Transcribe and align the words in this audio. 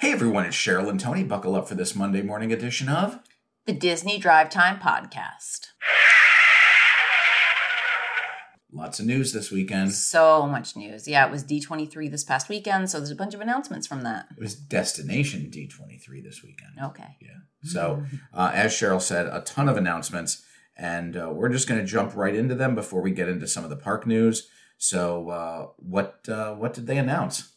Hey 0.00 0.12
everyone, 0.12 0.46
it's 0.46 0.56
Cheryl 0.56 0.88
and 0.88 1.00
Tony. 1.00 1.24
Buckle 1.24 1.56
up 1.56 1.66
for 1.66 1.74
this 1.74 1.96
Monday 1.96 2.22
morning 2.22 2.52
edition 2.52 2.88
of 2.88 3.18
the 3.66 3.72
Disney 3.72 4.16
Drive 4.16 4.48
Time 4.48 4.78
Podcast. 4.78 5.70
Lots 8.72 9.00
of 9.00 9.06
news 9.06 9.32
this 9.32 9.50
weekend. 9.50 9.92
So 9.92 10.46
much 10.46 10.76
news. 10.76 11.08
Yeah, 11.08 11.26
it 11.26 11.32
was 11.32 11.42
D23 11.42 12.12
this 12.12 12.22
past 12.22 12.48
weekend, 12.48 12.88
so 12.88 12.98
there's 12.98 13.10
a 13.10 13.16
bunch 13.16 13.34
of 13.34 13.40
announcements 13.40 13.88
from 13.88 14.04
that. 14.04 14.28
It 14.36 14.40
was 14.40 14.54
Destination 14.54 15.50
D23 15.52 16.22
this 16.22 16.44
weekend. 16.44 16.74
Okay. 16.80 17.16
Yeah. 17.20 17.30
So, 17.64 18.04
uh, 18.32 18.52
as 18.54 18.70
Cheryl 18.70 19.02
said, 19.02 19.26
a 19.26 19.40
ton 19.40 19.68
of 19.68 19.76
announcements, 19.76 20.44
and 20.76 21.16
uh, 21.16 21.30
we're 21.32 21.48
just 21.48 21.68
going 21.68 21.80
to 21.80 21.86
jump 21.86 22.14
right 22.14 22.36
into 22.36 22.54
them 22.54 22.76
before 22.76 23.02
we 23.02 23.10
get 23.10 23.28
into 23.28 23.48
some 23.48 23.64
of 23.64 23.70
the 23.70 23.76
park 23.76 24.06
news. 24.06 24.48
So, 24.76 25.30
uh, 25.30 25.66
what 25.78 26.20
uh, 26.28 26.54
what 26.54 26.72
did 26.72 26.86
they 26.86 26.98
announce? 26.98 27.54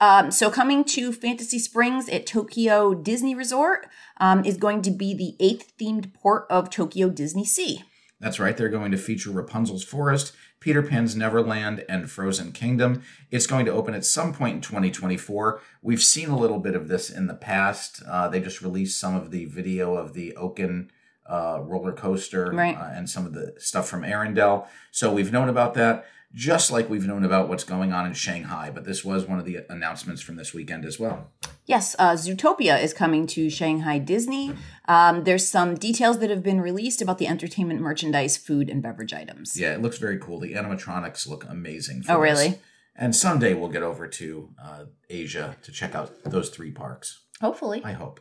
Um, 0.00 0.30
so, 0.30 0.50
coming 0.50 0.84
to 0.84 1.12
Fantasy 1.12 1.58
Springs 1.58 2.08
at 2.08 2.26
Tokyo 2.26 2.94
Disney 2.94 3.34
Resort 3.34 3.86
um, 4.18 4.44
is 4.44 4.56
going 4.56 4.82
to 4.82 4.90
be 4.90 5.14
the 5.14 5.36
eighth 5.44 5.72
themed 5.80 6.12
port 6.12 6.46
of 6.50 6.68
Tokyo 6.70 7.08
Disney 7.08 7.44
Sea. 7.44 7.82
That's 8.20 8.38
right. 8.40 8.56
They're 8.56 8.68
going 8.68 8.90
to 8.92 8.96
feature 8.98 9.30
Rapunzel's 9.30 9.84
Forest, 9.84 10.32
Peter 10.60 10.82
Pan's 10.82 11.14
Neverland, 11.14 11.84
and 11.88 12.10
Frozen 12.10 12.52
Kingdom. 12.52 13.02
It's 13.30 13.46
going 13.46 13.66
to 13.66 13.72
open 13.72 13.92
at 13.94 14.04
some 14.04 14.32
point 14.32 14.56
in 14.56 14.60
2024. 14.62 15.60
We've 15.82 16.02
seen 16.02 16.30
a 16.30 16.38
little 16.38 16.58
bit 16.58 16.74
of 16.74 16.88
this 16.88 17.10
in 17.10 17.26
the 17.26 17.34
past. 17.34 18.02
Uh, 18.08 18.28
they 18.28 18.40
just 18.40 18.62
released 18.62 18.98
some 18.98 19.14
of 19.14 19.30
the 19.30 19.44
video 19.46 19.94
of 19.96 20.14
the 20.14 20.34
Oaken 20.36 20.90
uh, 21.28 21.58
roller 21.62 21.92
coaster 21.92 22.50
Right. 22.52 22.76
uh, 22.76 22.90
and 22.94 23.08
some 23.10 23.26
of 23.26 23.32
the 23.34 23.54
stuff 23.58 23.88
from 23.88 24.02
Arendelle. 24.02 24.66
So 24.90 25.12
we've 25.12 25.32
known 25.32 25.48
about 25.48 25.74
that, 25.74 26.06
just 26.34 26.70
like 26.70 26.90
we've 26.90 27.06
known 27.06 27.24
about 27.24 27.48
what's 27.48 27.64
going 27.64 27.92
on 27.92 28.06
in 28.06 28.12
Shanghai. 28.12 28.70
But 28.74 28.84
this 28.84 29.04
was 29.04 29.24
one 29.26 29.38
of 29.38 29.44
the 29.44 29.60
announcements 29.70 30.20
from 30.20 30.36
this 30.36 30.52
weekend 30.52 30.84
as 30.84 30.98
well. 30.98 31.30
Yes, 31.64 31.96
uh, 31.98 32.12
Zootopia 32.12 32.82
is 32.82 32.92
coming 32.92 33.26
to 33.28 33.48
Shanghai 33.48 33.98
Disney. 33.98 34.52
Um, 34.86 35.24
there's 35.24 35.46
some 35.46 35.76
details 35.76 36.18
that 36.18 36.28
have 36.28 36.42
been 36.42 36.60
released 36.60 37.00
about 37.00 37.18
the 37.18 37.26
entertainment 37.26 37.80
merchandise, 37.80 38.36
food, 38.36 38.68
and 38.68 38.82
beverage 38.82 39.14
items. 39.14 39.58
Yeah, 39.58 39.72
it 39.72 39.80
looks 39.80 39.98
very 39.98 40.18
cool. 40.18 40.40
The 40.40 40.54
animatronics 40.54 41.26
look 41.26 41.46
amazing. 41.48 42.02
For 42.02 42.12
Oh, 42.12 42.18
really? 42.18 42.58
And 42.96 43.16
someday 43.16 43.54
we'll 43.54 43.70
get 43.70 43.82
over 43.82 44.06
to 44.06 44.50
uh, 44.62 44.84
Asia 45.08 45.56
to 45.62 45.72
check 45.72 45.94
out 45.94 46.12
those 46.24 46.50
three 46.50 46.70
parks. 46.70 47.22
Hopefully. 47.40 47.82
I 47.84 47.92
hope. 47.92 48.20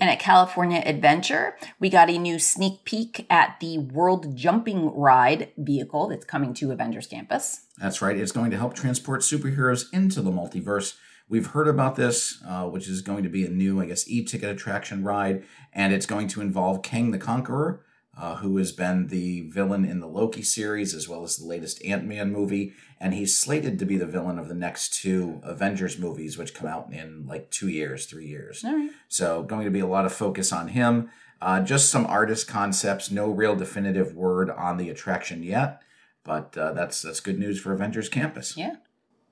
And 0.00 0.08
at 0.08 0.18
California 0.18 0.82
Adventure, 0.86 1.56
we 1.78 1.90
got 1.90 2.08
a 2.08 2.16
new 2.16 2.38
sneak 2.38 2.84
peek 2.84 3.26
at 3.28 3.60
the 3.60 3.76
World 3.76 4.34
Jumping 4.34 4.94
Ride 4.94 5.50
vehicle 5.58 6.08
that's 6.08 6.24
coming 6.24 6.54
to 6.54 6.72
Avengers 6.72 7.06
Campus. 7.06 7.66
That's 7.76 8.00
right. 8.00 8.16
It's 8.16 8.32
going 8.32 8.50
to 8.50 8.56
help 8.56 8.74
transport 8.74 9.20
superheroes 9.20 9.92
into 9.92 10.22
the 10.22 10.30
multiverse. 10.30 10.96
We've 11.28 11.48
heard 11.48 11.68
about 11.68 11.96
this, 11.96 12.42
uh, 12.48 12.64
which 12.64 12.88
is 12.88 13.02
going 13.02 13.22
to 13.24 13.28
be 13.28 13.44
a 13.44 13.50
new, 13.50 13.80
I 13.80 13.86
guess, 13.86 14.08
e-ticket 14.08 14.48
attraction 14.48 15.04
ride, 15.04 15.44
and 15.72 15.92
it's 15.92 16.06
going 16.06 16.28
to 16.28 16.40
involve 16.40 16.82
Kang 16.82 17.10
the 17.10 17.18
Conqueror, 17.18 17.84
uh, 18.20 18.36
who 18.36 18.58
has 18.58 18.70
been 18.70 19.06
the 19.06 19.48
villain 19.48 19.84
in 19.84 20.00
the 20.00 20.06
Loki 20.06 20.42
series 20.42 20.94
as 20.94 21.08
well 21.08 21.22
as 21.22 21.36
the 21.36 21.46
latest 21.46 21.82
Ant-Man 21.84 22.30
movie, 22.30 22.74
and 23.00 23.14
he's 23.14 23.38
slated 23.38 23.78
to 23.78 23.86
be 23.86 23.96
the 23.96 24.06
villain 24.06 24.38
of 24.38 24.48
the 24.48 24.54
next 24.54 24.92
two 24.92 25.40
Avengers 25.42 25.98
movies, 25.98 26.36
which 26.36 26.52
come 26.52 26.68
out 26.68 26.92
in 26.92 27.24
like 27.26 27.50
two 27.50 27.68
years, 27.68 28.04
three 28.04 28.26
years. 28.26 28.62
Right. 28.62 28.90
So, 29.08 29.42
going 29.42 29.64
to 29.64 29.70
be 29.70 29.80
a 29.80 29.86
lot 29.86 30.04
of 30.04 30.12
focus 30.12 30.52
on 30.52 30.68
him. 30.68 31.10
Uh, 31.40 31.62
just 31.62 31.90
some 31.90 32.04
artist 32.04 32.46
concepts, 32.46 33.10
no 33.10 33.30
real 33.30 33.56
definitive 33.56 34.14
word 34.14 34.50
on 34.50 34.76
the 34.76 34.90
attraction 34.90 35.42
yet, 35.42 35.80
but 36.22 36.54
uh, 36.58 36.74
that's 36.74 37.00
that's 37.00 37.20
good 37.20 37.38
news 37.38 37.58
for 37.58 37.72
Avengers 37.72 38.10
Campus. 38.10 38.54
Yeah. 38.54 38.76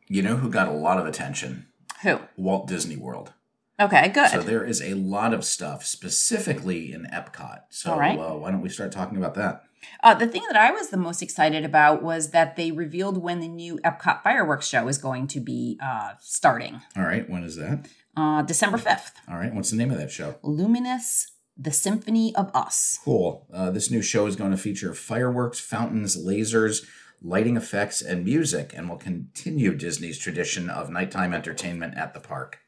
You 0.06 0.22
know 0.22 0.36
who 0.36 0.48
got 0.48 0.69
a 0.69 0.72
lot 0.72 0.98
of 0.98 1.05
attention? 1.05 1.66
Who? 2.03 2.20
Walt 2.39 2.66
Disney 2.66 2.97
World. 2.97 3.34
Okay, 3.80 4.08
good. 4.08 4.30
So 4.30 4.42
there 4.42 4.64
is 4.64 4.82
a 4.82 4.94
lot 4.94 5.32
of 5.32 5.44
stuff 5.44 5.84
specifically 5.84 6.92
in 6.92 7.06
Epcot. 7.12 7.60
So 7.70 7.96
right. 7.96 8.18
uh, 8.18 8.34
why 8.34 8.50
don't 8.50 8.60
we 8.60 8.68
start 8.68 8.90
talking 8.90 9.16
about 9.16 9.34
that? 9.34 9.62
Uh, 10.02 10.14
the 10.14 10.26
thing 10.26 10.42
that 10.48 10.56
I 10.56 10.72
was 10.72 10.88
the 10.88 10.96
most 10.96 11.22
excited 11.22 11.64
about 11.64 12.03
was 12.03 12.30
that 12.30 12.56
they 12.56 12.72
revealed 12.72 13.22
when 13.22 13.38
the 13.41 13.48
new 13.48 13.78
Epcot 13.84 14.22
fireworks 14.22 14.66
show 14.66 14.88
is 14.88 14.98
going 14.98 15.28
to 15.28 15.41
be 15.41 15.78
uh, 15.82 16.12
starting. 16.20 16.80
All 16.97 17.04
right, 17.04 17.28
when 17.30 17.44
is 17.44 17.56
that? 17.56 17.86
Uh, 18.16 18.42
December 18.42 18.78
5th. 18.78 19.12
All 19.28 19.36
right, 19.36 19.54
what's 19.54 19.70
the 19.70 19.76
name 19.76 19.92
of 19.92 19.98
that 19.98 20.10
show? 20.10 20.36
Luminous, 20.42 21.30
the 21.56 21.70
Symphony 21.70 22.34
of 22.34 22.50
Us. 22.54 22.98
Cool. 23.04 23.47
Uh, 23.53 23.70
this 23.70 23.91
new 23.91 24.03
show 24.03 24.26
is 24.26 24.34
going 24.34 24.50
to 24.50 24.56
feature 24.56 24.92
fireworks, 24.92 25.60
fountains, 25.60 26.16
lasers, 26.16 26.84
lighting 27.22 27.56
effects, 27.56 28.03
and 28.03 28.24
music, 28.24 28.72
and 28.76 28.88
will 28.88 28.97
continue 28.97 29.74
Disney's 29.74 30.19
tradition 30.19 30.69
of 30.69 30.91
nighttime 30.91 31.32
entertainment 31.32 31.97
at 31.97 32.14
the 32.14 32.20
park. 32.20 32.58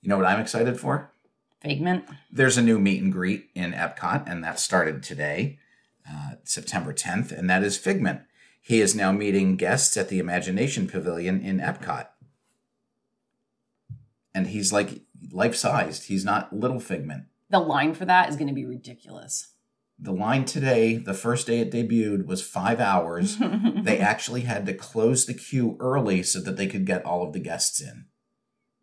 You 0.00 0.08
know 0.08 0.16
what 0.16 0.26
I'm 0.26 0.40
excited 0.40 0.78
for? 0.78 1.10
Figment. 1.60 2.04
There's 2.30 2.56
a 2.56 2.62
new 2.62 2.78
meet 2.78 3.02
and 3.02 3.12
greet 3.12 3.50
in 3.54 3.72
Epcot, 3.72 4.30
and 4.30 4.44
that 4.44 4.60
started 4.60 5.02
today, 5.02 5.58
uh, 6.08 6.34
September 6.44 6.92
10th, 6.92 7.32
and 7.32 7.50
that 7.50 7.64
is 7.64 7.76
Figment. 7.76 8.22
He 8.60 8.80
is 8.80 8.94
now 8.94 9.12
meeting 9.12 9.56
guests 9.56 9.96
at 9.96 10.08
the 10.08 10.18
Imagination 10.18 10.86
Pavilion 10.86 11.40
in 11.40 11.58
Epcot. 11.58 12.08
And 14.34 14.48
he's 14.48 14.72
like 14.72 15.02
life 15.32 15.56
sized. 15.56 16.04
He's 16.04 16.24
not 16.24 16.52
little 16.52 16.78
Figment. 16.78 17.24
The 17.50 17.58
line 17.58 17.94
for 17.94 18.04
that 18.04 18.28
is 18.28 18.36
going 18.36 18.48
to 18.48 18.54
be 18.54 18.66
ridiculous. 18.66 19.54
The 19.98 20.12
line 20.12 20.44
today, 20.44 20.96
the 20.96 21.14
first 21.14 21.48
day 21.48 21.58
it 21.58 21.72
debuted, 21.72 22.26
was 22.26 22.40
five 22.40 22.78
hours. 22.78 23.38
they 23.82 23.98
actually 23.98 24.42
had 24.42 24.64
to 24.66 24.74
close 24.74 25.26
the 25.26 25.34
queue 25.34 25.76
early 25.80 26.22
so 26.22 26.38
that 26.40 26.56
they 26.56 26.68
could 26.68 26.84
get 26.84 27.04
all 27.04 27.26
of 27.26 27.32
the 27.32 27.40
guests 27.40 27.80
in 27.80 28.06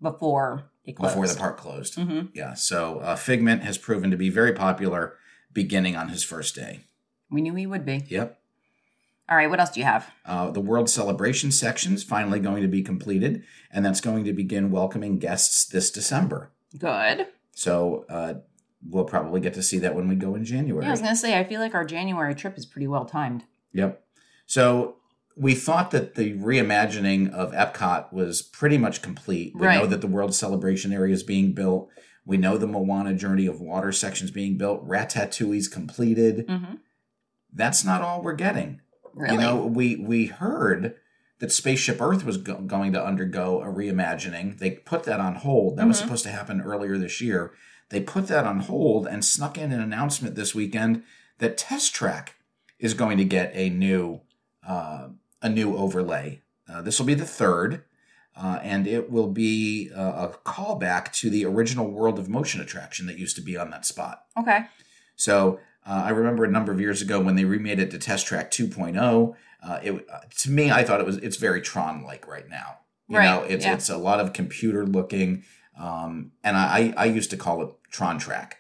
Before. 0.02 0.72
Before 0.86 1.28
the 1.28 1.36
park 1.36 1.58
closed. 1.58 1.98
Mhm. 1.98 2.30
Yeah, 2.34 2.54
so 2.54 3.00
uh, 3.00 3.16
Figment 3.16 3.64
has 3.64 3.78
proven 3.78 4.12
to 4.12 4.18
be 4.18 4.30
very 4.30 4.54
popular 4.54 5.16
beginning 5.54 5.96
on 5.96 6.10
his 6.10 6.24
first 6.24 6.56
day. 6.56 6.82
We 7.30 7.42
knew 7.42 7.56
he 7.56 7.66
would 7.66 7.86
be. 7.86 8.04
Yep. 8.08 8.40
All 9.28 9.36
right, 9.38 9.50
what 9.50 9.60
else 9.60 9.72
do 9.72 9.80
you 9.80 9.86
have? 9.86 10.12
Uh, 10.26 10.52
the 10.52 10.60
World 10.62 10.88
Celebration 10.90 11.52
section 11.52 11.94
is 11.96 12.04
finally 12.04 12.40
going 12.40 12.62
to 12.62 12.68
be 12.68 12.84
completed, 12.84 13.44
and 13.72 13.84
that's 13.84 14.00
going 14.02 14.24
to 14.26 14.34
begin 14.34 14.70
welcoming 14.70 15.18
guests 15.18 15.66
this 15.66 15.90
December. 15.90 16.52
Good. 16.78 17.28
So 17.54 18.06
uh, 18.08 18.36
we'll 18.88 19.06
probably 19.06 19.42
get 19.42 19.56
to 19.56 19.64
see 19.64 19.80
that 19.80 19.96
when 19.96 20.08
we 20.08 20.16
go 20.16 20.36
in 20.36 20.46
January. 20.46 20.84
Yeah, 20.84 20.90
I 20.90 20.92
was 20.92 21.02
going 21.02 21.14
to 21.14 21.20
say, 21.20 21.40
I 21.40 21.44
feel 21.44 21.60
like 21.60 21.74
our 21.74 21.86
January 21.86 22.36
trip 22.36 22.56
is 22.58 22.68
pretty 22.68 22.88
well 22.88 23.06
timed. 23.06 23.46
Yep. 23.74 24.04
So 24.46 24.98
we 25.36 25.54
thought 25.56 25.92
that 25.92 26.16
the 26.16 26.34
reimagining 26.38 27.32
of 27.32 27.52
Epcot 27.52 28.14
was 28.14 28.42
pretty 28.42 28.78
much 28.78 29.02
complete. 29.02 29.54
We 29.56 29.66
Right. 29.68 29.82
know 29.82 29.88
that 29.88 30.02
the 30.02 30.08
World 30.08 30.34
Celebration 30.34 30.94
area 30.94 31.14
is 31.14 31.24
being 31.24 31.54
built. 31.54 31.90
We 32.26 32.38
know 32.38 32.58
the 32.58 32.68
Moana 32.68 33.14
Journey 33.14 33.46
of 33.46 33.60
Water 33.62 33.92
section 33.92 34.26
is 34.26 34.32
being 34.32 34.58
built. 34.58 34.88
Ratatouille's 34.88 35.68
completed. 35.68 36.48
Mm-hmm. 36.48 36.76
That's 37.54 37.84
not 37.86 38.02
all 38.02 38.22
we're 38.22 38.34
getting. 38.34 38.82
Really? 39.14 39.36
You 39.36 39.40
know, 39.42 39.66
we 39.66 39.96
we 39.96 40.26
heard 40.28 40.96
that 41.40 41.52
Spaceship 41.52 42.02
Earth 42.02 42.24
was 42.26 42.38
go- 42.38 42.62
going 42.62 42.94
to 42.94 43.04
undergo 43.06 43.62
a 43.62 43.66
reimagining. 43.68 44.58
They 44.58 44.72
put 44.72 45.04
that 45.04 45.20
on 45.20 45.36
hold. 45.36 45.78
That 45.78 45.88
was 45.88 45.98
Mhm. 45.98 46.04
supposed 46.04 46.24
to 46.24 46.32
happen 46.32 46.62
earlier 46.62 46.98
this 46.98 47.20
year. 47.22 47.52
They 47.90 48.00
put 48.02 48.28
that 48.28 48.46
on 48.46 48.62
hold 48.62 49.06
and 49.06 49.24
snuck 49.24 49.58
in 49.58 49.72
an 49.72 49.82
announcement 49.82 50.36
this 50.36 50.56
weekend 50.56 51.04
that 51.40 51.58
Test 51.58 51.94
Track 51.94 52.36
is 52.80 52.94
going 52.94 53.18
to 53.18 53.26
get 53.26 53.52
a 53.54 53.70
new 53.70 54.22
uh, 54.68 55.10
a 55.46 55.50
new 55.50 55.78
overlay. 55.78 56.42
Uh, 56.68 56.82
this 56.82 56.98
will 57.00 57.06
be 57.06 57.14
the 57.14 57.26
third, 57.26 57.84
uh, 58.36 58.60
and 58.64 58.88
it 58.88 59.12
will 59.12 59.30
be 59.30 59.92
uh, 59.96 60.28
a 60.28 60.38
callback 60.44 61.14
to 61.14 61.30
the 61.30 61.46
original 61.46 61.90
World 61.90 62.18
of 62.18 62.28
Motion 62.28 62.60
attraction 62.62 63.06
that 63.06 63.20
used 63.20 63.36
to 63.36 63.42
be 63.44 63.56
on 63.56 63.70
that 63.70 63.86
spot. 63.86 64.24
okay. 64.38 64.66
So 65.16 65.60
uh, 65.88 66.02
I 66.06 66.10
remember 66.10 66.44
a 66.44 66.52
number 66.52 66.72
of 66.74 66.80
years 66.82 67.02
ago 67.02 67.22
when 67.22 67.36
they 67.36 67.46
remade 67.46 67.80
it 67.80 67.92
to 67.92 68.00
Test 68.00 68.26
Track 68.26 68.52
2.0. 68.52 69.36
Uh, 69.64 69.80
it 69.84 70.06
uh, 70.12 70.20
to 70.40 70.52
me, 70.52 70.72
I 70.72 70.84
thought 70.84 71.00
it 71.00 71.06
was 71.06 71.18
it's 71.18 71.38
very 71.38 71.62
Tron 71.62 72.04
like 72.04 72.28
right 72.28 72.50
now. 72.50 72.80
You 73.08 73.18
Right, 73.20 73.26
know, 73.26 73.44
it's 73.44 73.64
yeah. 73.66 73.76
it's 73.76 73.90
a 73.90 73.98
lot 73.98 74.20
of 74.20 74.34
computer 74.34 74.86
looking, 74.86 75.44
um, 75.80 76.32
and 76.44 76.58
I, 76.58 76.94
I 76.98 77.04
I 77.04 77.06
used 77.06 77.30
to 77.30 77.38
call 77.38 77.62
it 77.62 77.70
Tron 77.92 78.18
Track. 78.18 78.58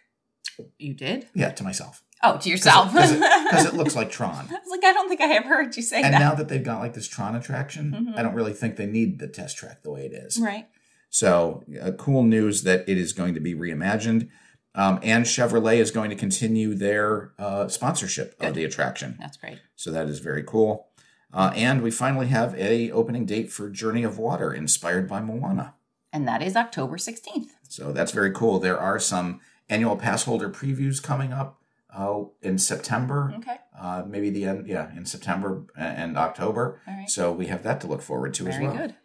You 0.77 0.93
did? 0.93 1.27
Yeah, 1.33 1.49
to 1.51 1.63
myself 1.63 2.03
Oh, 2.25 2.37
to 2.39 2.49
yourself. 2.49 2.91
because 2.93 3.11
it, 3.11 3.19
'cause 3.51 3.65
it 3.65 3.73
looks 3.79 3.95
like 3.95 4.09
Tron. 4.11 4.47
I 4.49 4.53
was 4.53 4.69
like, 4.69 4.83
I 4.83 4.93
don't 4.93 5.07
think 5.09 5.21
I 5.21 5.33
ever 5.35 5.47
heard 5.47 5.75
you 5.75 5.83
say 5.83 5.97
And 5.97 6.05
that. 6.05 6.13
And 6.13 6.23
now 6.23 6.35
that 6.35 6.47
they've 6.47 6.63
got 6.63 6.79
like 6.79 6.93
this 6.93 7.07
Tron 7.07 7.35
attraction, 7.35 7.91
Mhm. 8.13 8.17
I 8.19 8.23
don't 8.23 8.33
really 8.33 8.53
think 8.53 8.75
they 8.75 8.85
need 8.85 9.19
the 9.19 9.27
Test 9.27 9.57
Track 9.57 9.83
the 9.83 9.91
way 9.91 10.05
it 10.05 10.13
is. 10.13 10.39
right. 10.39 10.67
So, 11.09 11.63
uh, 11.81 11.91
cool 11.91 12.23
news 12.23 12.63
that 12.63 12.83
it 12.89 12.97
is 12.97 13.13
going 13.13 13.35
to 13.35 13.39
be 13.39 13.53
reimagined. 13.55 14.27
Um, 14.73 14.99
and 15.01 15.23
Chevrolet 15.25 15.77
is 15.77 15.89
going 15.91 16.09
to 16.09 16.15
continue 16.17 16.75
their 16.75 17.31
uh, 17.39 17.69
sponsorship 17.69 18.35
of 18.41 18.53
the 18.55 18.65
attraction. 18.65 19.15
That's 19.19 19.37
great. 19.37 19.59
So 19.77 19.91
that 19.91 20.09
is 20.09 20.19
very 20.19 20.43
cool. 20.43 20.87
Uh, 21.33 21.51
and 21.55 21.81
we 21.81 21.91
finally 21.91 22.27
have 22.27 22.53
a 22.55 22.91
opening 22.91 23.25
date 23.25 23.51
for 23.51 23.69
Journey 23.69 24.03
of 24.03 24.17
Water, 24.17 24.53
inspired 24.53 25.07
by 25.07 25.21
Moana. 25.21 25.75
And 26.11 26.27
that 26.27 26.41
is 26.41 26.57
October 26.57 26.97
16th. 26.97 27.51
So 27.69 27.93
that's 27.93 28.11
very 28.11 28.31
cool. 28.31 28.59
There 28.59 28.77
are 28.79 28.99
some 28.99 29.39
annual 29.69 29.95
pass 29.95 30.23
holder 30.23 30.49
previews 30.49 31.01
coming 31.01 31.31
up 31.31 31.61
uh, 31.95 32.23
in 32.41 32.57
September, 32.57 33.33
Okay. 33.37 33.57
uh, 33.79 34.03
maybe 34.05 34.29
the 34.29 34.45
end, 34.45 34.67
yeah, 34.67 34.91
in 34.95 35.05
September 35.05 35.63
and 35.77 36.17
October. 36.17 36.81
Right. 36.87 37.09
So 37.09 37.31
we 37.31 37.47
have 37.47 37.63
that 37.63 37.79
to 37.81 37.87
look 37.87 38.01
forward 38.01 38.33
to 38.35 38.47
as 38.47 38.55
Very 38.55 38.67
well. 38.67 38.77
good. 38.77 38.95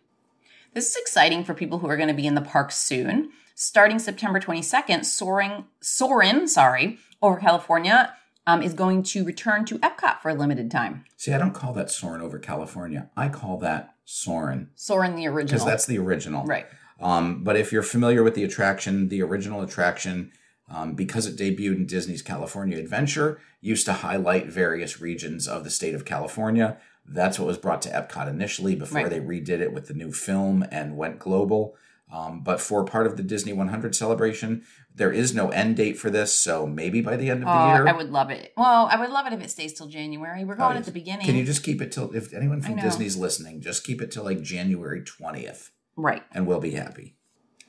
This 0.75 0.91
is 0.91 0.97
exciting 0.97 1.45
for 1.45 1.55
people 1.55 1.79
who 1.79 1.89
are 1.89 1.97
going 1.97 2.09
to 2.09 2.15
be 2.15 2.27
in 2.27 2.35
the 2.35 2.41
park 2.41 2.73
soon. 2.73 3.31
starting 3.55 3.99
September 3.99 4.41
22nd, 4.41 5.05
Soaring, 5.05 5.65
Soarin', 5.81 6.49
sorry, 6.49 6.99
over 7.21 7.37
California 7.39 8.15
um, 8.47 8.63
is 8.63 8.73
going 8.73 9.03
to 9.03 9.23
return 9.25 9.65
to 9.67 9.79
Epcot 9.81 10.21
for 10.23 10.31
a 10.31 10.35
limited 10.35 10.71
time. 10.71 11.05
See, 11.19 11.33
I 11.33 11.39
don't 11.39 11.53
call 11.53 11.75
that 11.75 11.91
Soarin' 11.91 12.23
over 12.23 12.39
California. 12.39 13.11
I 13.17 13.29
call 13.29 13.59
that 13.59 13.95
Soarin' 14.07 14.71
Soarin' 14.77 15.15
the 15.15 15.27
original. 15.27 15.59
because 15.59 15.67
that's 15.67 15.85
the 15.87 15.99
original. 15.99 16.45
right. 16.47 16.67
Um, 17.01 17.45
but 17.45 17.57
if 17.57 17.71
you're 17.73 17.83
familiar 17.83 18.23
with 18.23 18.35
the 18.35 18.45
attraction, 18.45 19.09
the 19.09 19.23
original 19.23 19.61
attraction, 19.63 20.33
um, 20.71 20.95
because 20.95 21.27
it 21.27 21.37
debuted 21.37 21.77
in 21.77 21.87
Disney's 21.87 22.23
California 22.23 22.79
Adventure, 22.79 23.41
used 23.61 23.85
to 23.87 23.93
highlight 23.93 24.47
various 24.47 25.01
regions 25.01 25.49
of 25.49 25.65
the 25.65 25.71
state 25.71 25.95
of 25.95 26.05
California. 26.05 26.79
That's 27.07 27.39
what 27.39 27.47
was 27.47 27.59
brought 27.59 27.83
to 27.83 27.89
Epcot 27.91 28.29
initially 28.29 28.75
before 28.77 29.03
Right. 29.03 29.11
they 29.11 29.21
redid 29.21 29.61
it 29.61 29.73
with 29.73 29.89
the 29.89 29.95
new 29.95 30.13
film 30.13 30.65
and 30.71 30.97
went 30.97 31.19
global. 31.19 31.75
Um, 32.13 32.43
but 32.43 32.61
for 32.61 32.85
part 32.85 33.07
of 33.07 33.17
the 33.17 33.23
Disney 33.23 33.53
100 33.53 33.95
celebration, 33.95 34.63
there 34.95 35.13
is 35.13 35.33
no 35.33 35.51
end 35.51 35.77
date 35.77 35.97
for 35.97 36.11
this, 36.11 36.35
so 36.35 36.67
maybe 36.67 37.01
by 37.01 37.17
the 37.17 37.31
end 37.31 37.43
of 37.45 37.47
the 37.47 37.53
Oh, 37.53 37.75
year. 37.75 37.87
I 37.89 37.93
would 37.93 38.11
love 38.11 38.31
it. 38.31 38.53
Well, 38.57 38.87
I 38.91 38.97
would 38.99 39.11
love 39.11 39.27
it 39.29 39.33
if 39.33 39.41
it 39.41 39.51
stays 39.51 39.73
till 39.75 39.87
January. 39.87 40.45
We're 40.45 40.57
going 40.57 40.75
Oh, 40.77 40.79
at 40.79 40.85
the 40.85 40.91
beginning. 40.91 41.27
Can 41.27 41.37
you 41.37 41.45
just 41.45 41.63
keep 41.63 41.81
it 41.81 41.93
till, 41.93 42.13
if 42.15 42.33
anyone 42.35 42.63
from. 42.63 42.77
Disney's 42.77 43.17
listening, 43.17 43.61
just 43.61 43.85
keep 43.85 44.03
it 44.03 44.11
till 44.11 44.25
like 44.25 44.43
January 44.43 45.03
20th 45.03 45.71
right. 45.97 46.23
and 46.33 46.47
we'll 46.49 46.59
be 46.61 46.73
happy. 46.73 47.15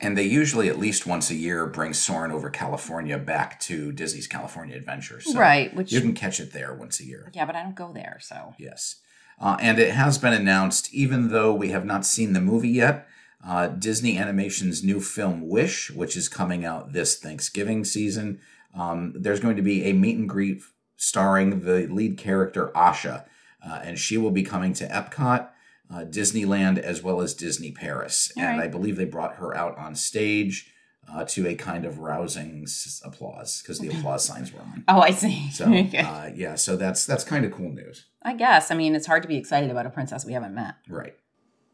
And 0.02 0.18
they 0.18 0.24
usually 0.24 0.68
at 0.68 0.78
least 0.78 1.06
once 1.06 1.30
a 1.30 1.34
year 1.34 1.64
bring 1.64 1.94
Soarin' 1.94 2.32
over 2.32 2.50
California 2.50 3.18
back 3.18 3.60
to 3.60 3.92
Disney's 3.92 4.26
California 4.26 4.76
Adventure. 4.76 5.20
So 5.20 5.38
right. 5.38 5.74
Which 5.74 5.92
You 5.92 6.00
can 6.00 6.12
catch 6.12 6.40
it 6.40 6.52
there 6.52 6.74
once 6.74 6.98
a 7.00 7.04
year. 7.04 7.30
yeah, 7.32 7.46
but 7.46 7.54
I 7.54 7.62
don't 7.62 7.76
go 7.76 7.92
there, 7.92 8.18
so 8.20 8.54
Yes. 8.58 8.96
Uh, 9.40 9.56
and 9.60 9.78
it 9.78 9.92
has 9.92 10.18
been 10.18 10.32
announced, 10.32 10.92
even 10.92 11.28
though 11.28 11.54
we 11.54 11.70
have 11.70 11.84
not 11.84 12.04
seen 12.04 12.32
the 12.32 12.40
movie 12.40 12.68
yet, 12.68 13.08
uh, 13.44 13.66
Disney 13.68 14.18
Animation's 14.18 14.84
new 14.84 15.00
film 15.00 15.48
Wish, 15.48 15.90
which 15.90 16.16
is 16.16 16.28
coming 16.28 16.64
out 16.64 16.92
this 16.92 17.16
Thanksgiving 17.16 17.84
season, 17.84 18.40
um, 18.74 19.14
there's 19.16 19.40
going 19.40 19.56
to 19.56 19.62
be 19.62 19.84
a 19.84 19.92
meet 19.92 20.16
and 20.16 20.28
greet 20.28 20.62
starring 20.96 21.60
the 21.60 21.86
lead 21.88 22.16
character 22.16 22.68
Asha, 22.74 23.24
uh, 23.66 23.80
and 23.82 23.98
she 23.98 24.16
will 24.16 24.30
be 24.30 24.44
coming 24.44 24.72
to 24.74 24.86
Epcot, 24.86 25.48
uh, 25.92 26.04
Disneyland, 26.04 26.78
as 26.78 27.02
well 27.02 27.20
as 27.20 27.34
Disney 27.34 27.72
Paris. 27.72 28.32
All 28.36 28.42
and 28.42 28.58
right. 28.58 28.64
I 28.64 28.68
believe 28.68 28.96
they 28.96 29.04
brought 29.04 29.36
her 29.36 29.56
out 29.56 29.76
on 29.78 29.94
stage 29.94 30.72
uh, 31.12 31.24
to 31.24 31.46
a 31.48 31.54
kind 31.54 31.84
of 31.84 31.98
rousing 31.98 32.62
s- 32.62 33.02
applause 33.04 33.60
because 33.60 33.78
the 33.78 33.88
applause 33.88 34.24
signs 34.24 34.52
were 34.52 34.60
on. 34.60 34.84
Oh, 34.88 35.00
I 35.00 35.10
see. 35.10 35.50
So 35.50 35.64
uh, 35.98 36.30
yeah, 36.34 36.54
so 36.54 36.76
that's 36.76 37.04
that's 37.04 37.24
kind 37.24 37.44
of 37.44 37.52
cool 37.52 37.70
news. 37.70 38.06
I 38.22 38.34
guess. 38.34 38.70
I 38.70 38.74
mean, 38.74 38.94
it's 38.94 39.06
hard 39.06 39.22
to 39.22 39.28
be 39.28 39.36
excited 39.36 39.70
about 39.70 39.86
a 39.86 39.90
princess 39.90 40.24
we 40.24 40.32
haven't 40.32 40.54
met. 40.54 40.76
Right. 40.88 41.14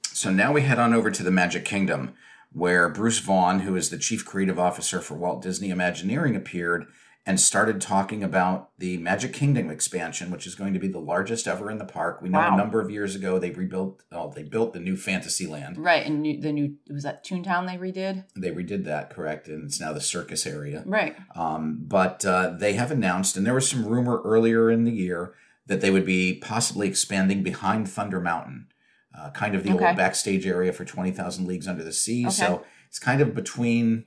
So 0.06 0.30
now 0.30 0.52
we 0.52 0.62
head 0.62 0.78
on 0.78 0.94
over 0.94 1.10
to 1.10 1.22
the 1.22 1.30
Magic 1.30 1.64
Kingdom, 1.64 2.14
where 2.52 2.88
Bruce 2.88 3.18
Vaughn, 3.20 3.60
who 3.60 3.76
is 3.76 3.90
the 3.90 3.98
chief 3.98 4.24
creative 4.24 4.58
officer 4.58 5.00
for 5.00 5.14
Walt 5.14 5.42
Disney 5.42 5.70
Imagineering, 5.70 6.34
appeared 6.34 6.86
and 7.28 7.38
started 7.38 7.78
talking 7.78 8.24
about 8.24 8.70
the 8.78 8.96
Magic 8.96 9.34
Kingdom 9.34 9.68
expansion, 9.68 10.30
which 10.30 10.46
is 10.46 10.54
going 10.54 10.72
to 10.72 10.78
be 10.80 10.88
the 10.88 10.98
largest 10.98 11.46
ever 11.46 11.70
in 11.70 11.76
the 11.76 11.84
park. 11.84 12.22
We 12.22 12.30
know 12.30 12.38
Wow. 12.38 12.54
a 12.54 12.56
number 12.56 12.80
of 12.80 12.90
years 12.90 13.14
ago 13.14 13.38
they 13.38 13.50
rebuilt, 13.50 14.02
oh, 14.10 14.32
they 14.34 14.42
built 14.44 14.72
the 14.72 14.80
new 14.80 14.96
Fantasyland. 14.96 15.76
Right, 15.76 16.06
and 16.06 16.22
new, 16.22 16.40
the 16.40 16.52
new 16.52 16.76
was 16.88 17.02
that 17.02 17.22
Toontown 17.26 17.66
they 17.66 17.76
redid. 17.76 18.24
They 18.34 18.50
redid 18.50 18.84
that, 18.84 19.10
correct? 19.10 19.46
And 19.46 19.64
it's 19.66 19.78
now 19.78 19.92
the 19.92 20.00
circus 20.00 20.46
area. 20.46 20.82
Right. 20.86 21.16
Um, 21.36 21.80
but 21.82 22.24
uh, 22.24 22.54
they 22.58 22.72
have 22.72 22.90
announced, 22.90 23.36
and 23.36 23.44
there 23.46 23.52
was 23.52 23.68
some 23.68 23.84
rumor 23.84 24.22
earlier 24.24 24.70
in 24.70 24.84
the 24.84 24.92
year 24.92 25.34
that 25.66 25.82
they 25.82 25.90
would 25.90 26.06
be 26.06 26.32
possibly 26.32 26.88
expanding 26.88 27.42
behind 27.42 27.90
Thunder 27.90 28.20
Mountain, 28.22 28.68
uh, 29.14 29.28
kind 29.32 29.54
of 29.54 29.64
the 29.64 29.74
Okay. 29.74 29.88
old 29.88 29.96
backstage 29.98 30.46
area 30.46 30.72
for 30.72 30.86
20,000 30.86 31.46
Leagues 31.46 31.68
Under 31.68 31.84
the 31.84 31.92
Sea. 31.92 32.24
Okay. 32.24 32.32
So 32.34 32.64
it's 32.88 32.98
kind 32.98 33.20
of 33.20 33.34
between 33.34 34.06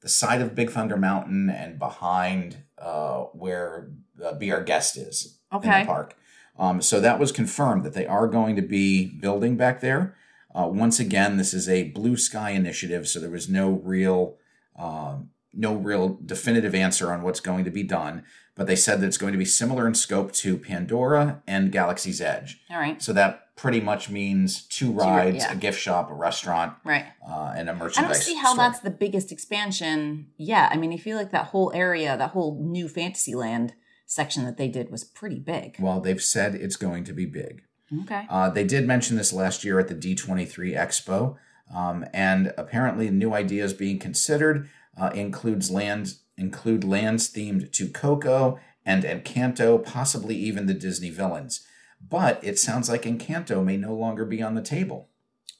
the 0.00 0.08
side 0.08 0.40
of 0.40 0.54
Big 0.54 0.70
Thunder 0.70 0.96
Mountain 0.96 1.50
and 1.50 1.78
behind 1.78 2.58
uh, 2.78 3.22
where 3.32 3.90
uh, 4.24 4.34
Be 4.34 4.52
Our 4.52 4.62
Guest 4.62 4.96
is 4.96 5.38
in 5.52 5.58
Okay. 5.58 5.80
the 5.80 5.86
park. 5.86 6.16
Um, 6.58 6.82
so 6.82 7.00
that 7.00 7.18
was 7.18 7.32
confirmed 7.32 7.84
that 7.84 7.94
they 7.94 8.06
are 8.06 8.26
going 8.26 8.56
to 8.56 8.62
be 8.62 9.06
building 9.06 9.56
back 9.56 9.80
there. 9.80 10.14
Uh, 10.54 10.66
once 10.66 10.98
again, 10.98 11.36
this 11.36 11.54
is 11.54 11.68
a 11.68 11.84
blue 11.90 12.16
sky 12.16 12.50
initiative, 12.50 13.06
so 13.06 13.20
there 13.20 13.30
was 13.30 13.48
no 13.48 13.70
real, 13.70 14.36
um, 14.76 15.30
no 15.52 15.74
real 15.74 16.18
definitive 16.24 16.74
answer 16.74 17.12
on 17.12 17.22
what's 17.22 17.40
going 17.40 17.64
to 17.64 17.70
be 17.70 17.82
done. 17.82 18.24
But 18.58 18.66
they 18.66 18.74
said 18.76 19.00
that 19.00 19.06
it's 19.06 19.16
going 19.16 19.32
to 19.32 19.38
be 19.38 19.44
similar 19.44 19.86
in 19.86 19.94
scope 19.94 20.32
to 20.32 20.58
Pandora 20.58 21.42
and 21.46 21.70
Galaxy's 21.70 22.20
Edge. 22.20 22.60
All 22.68 22.78
right. 22.78 23.00
So 23.00 23.12
that 23.12 23.54
pretty 23.54 23.80
much 23.80 24.10
means 24.10 24.62
two 24.62 24.90
rides, 24.90 25.44
yeah. 25.44 25.52
a 25.52 25.54
gift 25.54 25.80
shop, 25.80 26.10
a 26.10 26.14
restaurant, 26.14 26.74
Right. 26.84 27.06
uh, 27.26 27.54
and 27.56 27.68
a 27.70 27.74
merchandise. 27.74 28.10
I 28.10 28.12
don't 28.14 28.22
see 28.22 28.34
how 28.34 28.54
store. 28.54 28.64
that's 28.64 28.80
the 28.80 28.90
biggest 28.90 29.30
expansion 29.30 30.26
Yeah, 30.38 30.68
I 30.72 30.76
mean, 30.76 30.92
I 30.92 30.96
feel 30.96 31.16
like 31.16 31.30
that 31.30 31.46
whole 31.46 31.70
area, 31.72 32.16
that 32.16 32.30
whole 32.30 32.60
new 32.60 32.88
Fantasyland 32.88 33.74
section 34.06 34.44
that 34.44 34.56
they 34.56 34.68
did 34.68 34.90
was 34.90 35.04
pretty 35.04 35.38
big. 35.38 35.76
Well, 35.78 36.00
they've 36.00 36.22
said 36.22 36.56
it's 36.56 36.76
going 36.76 37.04
to 37.04 37.12
be 37.12 37.26
big. 37.26 37.62
Okay. 38.02 38.26
Uh, 38.28 38.50
they 38.50 38.64
did 38.64 38.88
mention 38.88 39.16
this 39.16 39.32
last 39.32 39.62
year 39.62 39.78
at 39.78 39.86
the 39.86 39.94
D23 39.94 40.76
Expo, 40.76 41.36
um, 41.72 42.04
and 42.12 42.52
apparently, 42.58 43.08
new 43.10 43.32
ideas 43.34 43.72
being 43.72 43.98
considered 43.98 44.68
uh, 45.00 45.10
includes 45.14 45.70
land 45.70 46.14
include 46.38 46.84
lands 46.84 47.30
themed 47.30 47.72
to 47.72 47.88
Coco 47.88 48.58
and 48.86 49.04
Encanto, 49.04 49.84
possibly 49.84 50.36
even 50.36 50.66
the 50.66 50.74
Disney 50.74 51.10
villains. 51.10 51.66
But 52.00 52.42
it 52.42 52.58
sounds 52.58 52.88
like 52.88 53.02
Encanto 53.02 53.62
may 53.62 53.76
no 53.76 53.92
longer 53.92 54.24
be 54.24 54.40
on 54.40 54.54
the 54.54 54.62
table 54.62 55.08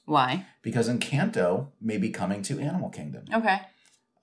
Why? 0.05 0.45
because 0.61 0.89
Encanto 0.89 1.67
may 1.81 1.97
be 1.97 2.09
coming 2.09 2.41
to 2.43 2.59
Animal 2.59 2.89
Kingdom. 2.89 3.25
Okay. 3.33 3.59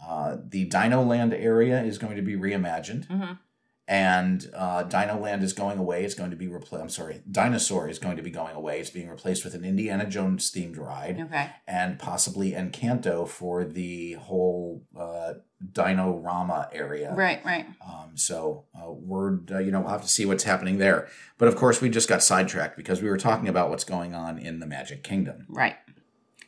Uh, 0.05 0.37
the 0.49 0.65
Dino 0.65 1.03
Land 1.03 1.33
area 1.35 1.83
is 1.83 1.99
going 1.99 2.17
to 2.17 2.23
be 2.23 2.37
reimagined 2.37 3.07
hmm 3.07 3.33
and 3.89 4.51
uh, 4.55 4.83
Dino 4.83 5.19
Land 5.19 5.43
is 5.43 5.53
going 5.53 5.79
away. 5.79 6.05
It's 6.05 6.15
going 6.15 6.31
to 6.31 6.37
be 6.37 6.49
replaced. 6.49 6.83
I'm 6.83 6.89
sorry, 6.89 7.23
Dinosaur 7.31 7.89
is 7.89 7.99
going 7.99 8.17
to 8.17 8.23
be 8.23 8.31
going 8.31 8.55
away. 8.55 8.81
It's 8.81 8.91
being 8.91 9.09
replaced 9.09 9.45
with 9.45 9.55
an 9.55 9.65
Indiana 9.65 10.07
Jones 10.07 10.51
themed 10.51 10.79
ride 10.79 11.21
Okay. 11.21 11.51
and 11.69 11.99
possibly 11.99 12.53
Encanto 12.53 13.29
for 13.29 13.65
the 13.65 14.15
whole 14.15 14.83
uh, 14.99 15.35
Dino 15.73 16.19
Rama 16.19 16.69
area. 16.73 17.15
Right. 17.15 17.45
Right. 17.45 17.67
Um, 17.87 18.13
so 18.17 18.65
uh, 18.77 18.91
we're 18.91 19.39
uh, 19.51 19.59
you 19.59 19.71
know 19.71 19.81
we'll 19.81 19.91
have 19.91 20.03
to 20.03 20.09
see 20.09 20.27
what's 20.27 20.45
happening 20.45 20.79
there. 20.79 21.09
But 21.39 21.49
of 21.49 21.57
course, 21.57 21.81
we 21.81 21.89
just 21.89 22.09
got 22.09 22.23
sidetracked 22.23 22.77
because 22.77 23.01
we 23.01 23.09
were 23.09 23.17
talking 23.19 23.49
about 23.49 23.71
what's 23.71 23.85
going 23.85 24.15
on 24.15 24.39
in 24.39 24.59
the 24.61 24.67
Magic 24.67 25.03
Kingdom. 25.05 25.47
Right. 25.49 25.77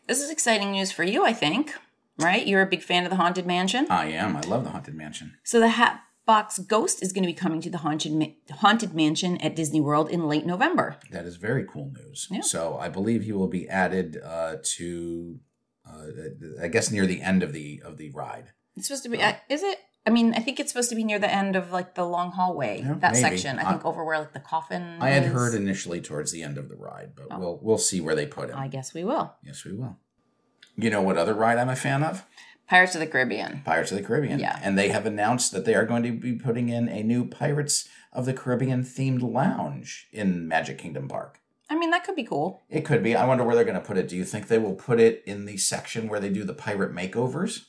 This 0.09 0.21
is 0.23 0.31
exciting 0.31 0.73
news 0.73 0.91
for 0.91 1.05
you, 1.05 1.25
I 1.25 1.33
think. 1.35 1.75
Right? 2.19 2.47
You're 2.49 2.63
a 2.63 2.67
big 2.67 2.83
fan 2.83 3.05
of 3.05 3.11
the 3.11 3.17
Haunted 3.17 3.47
Mansion. 3.47 3.87
I 3.91 4.07
am. 4.07 4.37
I 4.37 4.41
love 4.41 4.65
the 4.65 4.71
Haunted 4.71 4.95
Mansion. 4.95 5.37
So 5.45 5.61
the 5.61 5.69
Hatbox 6.29 6.59
Ghost 6.59 7.03
is 7.03 7.13
going 7.15 7.23
to 7.23 7.27
be 7.27 7.33
coming 7.33 7.61
to 7.63 7.71
the 7.71 7.79
Haunted 7.79 8.13
Ma- 8.13 8.27
Haunted 8.57 8.93
Mansion 8.95 9.39
at 9.39 9.57
Disney 9.57 9.81
World 9.81 10.11
in 10.11 10.29
late 10.29 10.45
November. 10.45 10.97
That 11.11 11.25
is 11.25 11.37
very 11.37 11.65
cool 11.65 11.91
news. 11.97 12.29
Yeah. 12.31 12.43
So 12.43 12.77
I 12.79 12.91
believe 12.91 13.23
he 13.25 13.33
will 13.33 13.49
be 13.49 13.67
added 13.69 14.21
uh, 14.23 14.57
to, 14.77 15.39
uh, 15.91 16.05
I 16.63 16.69
guess, 16.69 16.91
near 16.91 17.07
the 17.07 17.23
end 17.23 17.43
of 17.43 17.55
the 17.55 17.81
of 17.83 17.97
the 17.97 18.11
ride. 18.11 18.53
It's 18.77 18.89
supposed 18.89 19.05
to 19.05 19.09
be. 19.09 19.23
Uh, 19.23 19.35
is 19.49 19.63
it? 19.63 19.79
I 20.07 20.11
mean, 20.11 20.35
I 20.35 20.41
think 20.41 20.61
it's 20.61 20.71
supposed 20.71 20.91
to 20.91 20.97
be 20.97 21.05
near 21.05 21.19
the 21.19 21.33
end 21.35 21.57
of 21.57 21.73
like 21.73 21.95
the 21.95 22.05
long 22.05 22.33
hallway. 22.33 22.83
Yeah, 22.83 22.95
that 22.99 23.13
maybe. 23.15 23.23
section. 23.23 23.59
I 23.59 23.71
think 23.71 23.85
I- 23.87 23.89
over 23.89 24.05
where 24.05 24.19
like 24.19 24.35
the 24.35 24.41
coffin. 24.41 24.99
I 25.01 25.09
had 25.11 25.25
is. 25.25 25.33
heard 25.33 25.55
initially 25.55 26.03
towards 26.03 26.31
the 26.31 26.43
end 26.43 26.59
of 26.59 26.69
the 26.69 26.77
ride, 26.77 27.13
but 27.17 27.29
Oh. 27.31 27.39
we'll 27.39 27.59
we'll 27.63 27.79
see 27.79 28.03
where 28.03 28.15
they 28.15 28.27
put 28.27 28.51
him. 28.51 28.59
I 28.59 28.69
guess 28.69 28.93
we 28.93 29.03
will. 29.03 29.33
yes, 29.43 29.65
we 29.65 29.73
will. 29.73 29.97
You 30.77 30.91
know 30.91 31.01
what 31.03 31.17
other 31.17 31.35
ride 31.35 31.59
I'm 31.59 31.71
a 31.71 31.75
fan 31.75 32.05
of? 32.05 32.25
Pirates 32.69 32.95
of 32.95 33.01
the 33.01 33.07
Caribbean. 33.07 33.63
Pirates 33.65 33.91
of 33.91 33.99
the 33.99 34.05
Caribbean. 34.05 34.39
Yeah. 34.39 34.59
And 34.63 34.77
they 34.79 34.91
have 34.91 35.07
announced 35.07 35.53
that 35.53 35.65
they 35.65 35.75
are 35.75 35.87
going 35.87 36.03
to 36.03 36.13
be 36.13 36.35
putting 36.35 36.69
in 36.69 36.89
a 36.89 37.03
new 37.03 37.25
Pirates 37.27 37.89
of 38.13 38.27
the 38.27 38.35
Caribbean 38.35 38.83
themed 38.85 39.23
lounge 39.23 40.07
in 40.13 40.47
Magic 40.47 40.79
Kingdom 40.79 41.09
Park. 41.09 41.41
I 41.71 41.79
mean, 41.79 41.91
that 41.91 42.05
could 42.05 42.17
be 42.17 42.25
cool. 42.25 42.63
It 42.69 42.85
could 42.85 43.03
be. 43.03 43.15
I 43.15 43.27
wonder 43.27 43.45
where 43.45 43.55
they're 43.55 43.65
going 43.65 43.75
to 43.81 43.87
put 43.87 43.99
it. 43.99 44.09
Do 44.09 44.17
you 44.17 44.25
think 44.25 44.49
they 44.49 44.59
will 44.59 44.75
put 44.75 45.01
it 45.01 45.23
in 45.27 45.45
the 45.45 45.57
section 45.57 46.09
where 46.09 46.21
they 46.21 46.31
do 46.31 46.45
the 46.45 46.55
pirate 46.55 46.95
makeovers? 46.95 47.65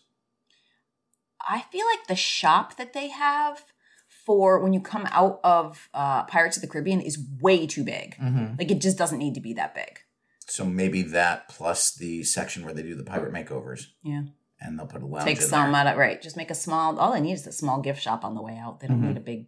I 1.48 1.64
feel 1.72 1.86
like 1.86 2.08
the 2.08 2.16
shop 2.16 2.78
that 2.78 2.94
they 2.94 3.10
have 3.10 3.66
for 4.08 4.60
when 4.60 4.74
you 4.74 4.80
come 4.82 5.08
out 5.12 5.40
of 5.44 5.90
uh, 5.94 6.24
Pirates 6.26 6.58
of 6.58 6.62
the 6.62 6.68
Caribbean 6.68 7.02
is 7.02 7.18
way 7.42 7.66
too 7.66 7.84
big. 7.84 8.16
Mm-hmm. 8.18 8.56
Like 8.60 8.72
it 8.72 8.80
just 8.82 8.98
doesn't 8.98 9.18
need 9.18 9.34
to 9.36 9.42
be 9.42 9.54
that 9.54 9.74
big. 9.74 10.00
So 10.48 10.66
maybe 10.66 11.02
that 11.04 11.48
plus 11.50 11.92
the 11.96 12.24
section 12.24 12.64
where 12.66 12.74
they 12.74 12.84
do 12.84 12.96
the 12.96 13.04
pirate 13.04 13.34
makeovers, 13.34 13.88
Yeah. 14.04 14.24
And 14.62 14.78
they'll 14.78 14.86
put 14.88 15.02
a 15.02 15.06
lounge. 15.06 15.26
Take 15.26 15.42
some 15.42 15.74
out 15.76 15.88
of 15.88 15.98
right. 15.98 16.22
Just 16.22 16.38
make 16.38 16.52
a 16.52 16.56
small. 16.56 17.00
All 17.00 17.14
I 17.14 17.20
need 17.20 17.34
is 17.34 17.48
a 17.48 17.52
small 17.52 17.82
gift 17.82 18.02
shop 18.02 18.24
on 18.26 18.36
the 18.36 18.42
way 18.42 18.58
out. 18.58 18.80
They 18.80 18.88
don't 18.88 19.02
Mhm. 19.02 19.08
need 19.10 19.18
a 19.18 19.22
big 19.22 19.48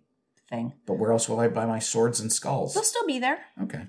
thing. 0.50 0.74
But 0.86 0.94
where 0.96 1.12
else 1.12 1.28
will 1.30 1.40
I 1.40 1.48
buy 1.48 1.66
my 1.66 1.80
swords 1.80 2.20
and 2.20 2.32
skulls? 2.32 2.74
They'll 2.74 2.84
still 2.84 3.06
be 3.06 3.20
there. 3.20 3.40
Okay. 3.62 3.88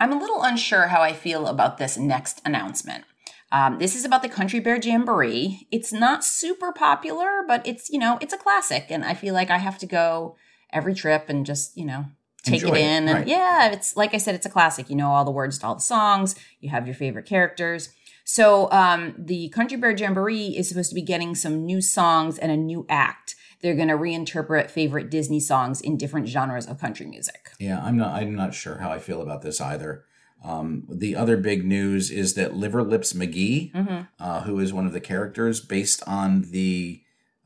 I'm 0.00 0.12
a 0.12 0.18
little 0.18 0.42
unsure 0.42 0.88
how 0.88 1.02
I 1.02 1.12
feel 1.12 1.46
about 1.46 1.78
this 1.78 1.96
next 1.96 2.40
announcement. 2.44 3.04
Um, 3.52 3.78
this 3.78 3.94
is 3.94 4.04
about 4.04 4.22
the 4.22 4.28
Country 4.28 4.58
Bear 4.58 4.76
Jamboree. 4.76 5.68
It's 5.70 5.92
not 5.92 6.24
super 6.24 6.72
popular, 6.72 7.44
but 7.46 7.64
it's 7.66 7.88
you 7.90 7.98
know 7.98 8.18
it's 8.20 8.32
a 8.34 8.38
classic, 8.38 8.86
and 8.90 9.04
I 9.04 9.14
feel 9.14 9.32
like 9.34 9.50
I 9.50 9.58
have 9.58 9.78
to 9.78 9.86
go 9.86 10.36
every 10.72 10.94
trip 10.94 11.28
and 11.28 11.46
just 11.46 11.76
you 11.76 11.84
know 11.84 12.06
take 12.42 12.62
Enjoy 12.62 12.74
it 12.74 12.80
it, 12.80 12.80
in. 12.80 13.08
And 13.08 13.18
right. 13.20 13.26
yeah, 13.28 13.70
it's 13.70 13.96
like 13.96 14.12
I 14.12 14.18
said, 14.18 14.34
it's 14.34 14.46
a 14.46 14.50
classic. 14.50 14.90
You 14.90 14.96
know 14.96 15.10
all 15.12 15.24
the 15.24 15.30
words 15.30 15.58
to 15.58 15.66
all 15.66 15.74
the 15.76 15.80
songs. 15.80 16.34
You 16.60 16.70
have 16.70 16.86
your 16.86 16.96
favorite 16.96 17.26
characters. 17.26 17.90
So 18.24 18.70
um, 18.72 19.14
the 19.18 19.48
Country 19.50 19.76
Bear 19.76 19.92
Jamboree 19.96 20.56
is 20.56 20.68
supposed 20.68 20.88
to 20.90 20.94
be 20.94 21.02
getting 21.02 21.34
some 21.34 21.64
new 21.64 21.80
songs 21.80 22.38
and 22.38 22.50
a 22.50 22.56
new 22.56 22.86
act. 22.88 23.36
They're 23.60 23.74
going 23.74 23.88
to 23.88 23.94
reinterpret 23.94 24.70
favorite 24.70 25.10
Disney 25.10 25.40
songs 25.40 25.80
in 25.80 25.96
different 25.96 26.26
genres 26.28 26.66
of 26.66 26.78
country 26.80 27.06
music. 27.06 27.50
Yeah, 27.58 27.82
I'm 27.82 27.96
not. 27.96 28.14
I'm 28.14 28.34
not 28.34 28.52
sure 28.54 28.78
how 28.78 28.90
I 28.90 28.98
feel 28.98 29.22
about 29.22 29.42
this 29.42 29.60
either. 29.60 30.04
Um, 30.44 30.84
the 30.90 31.16
other 31.16 31.38
big 31.38 31.64
news 31.64 32.10
is 32.10 32.34
that 32.34 32.54
Liver 32.54 32.82
Lips 32.82 33.14
McGee, 33.14 33.72
Mm-hmm. 33.72 34.00
uh, 34.18 34.42
who 34.42 34.58
is 34.58 34.72
one 34.74 34.86
of 34.86 34.92
the 34.92 35.00
characters 35.00 35.60
based 35.60 36.02
on 36.06 36.42
the, 36.50 37.02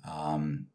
um, 0.09 0.67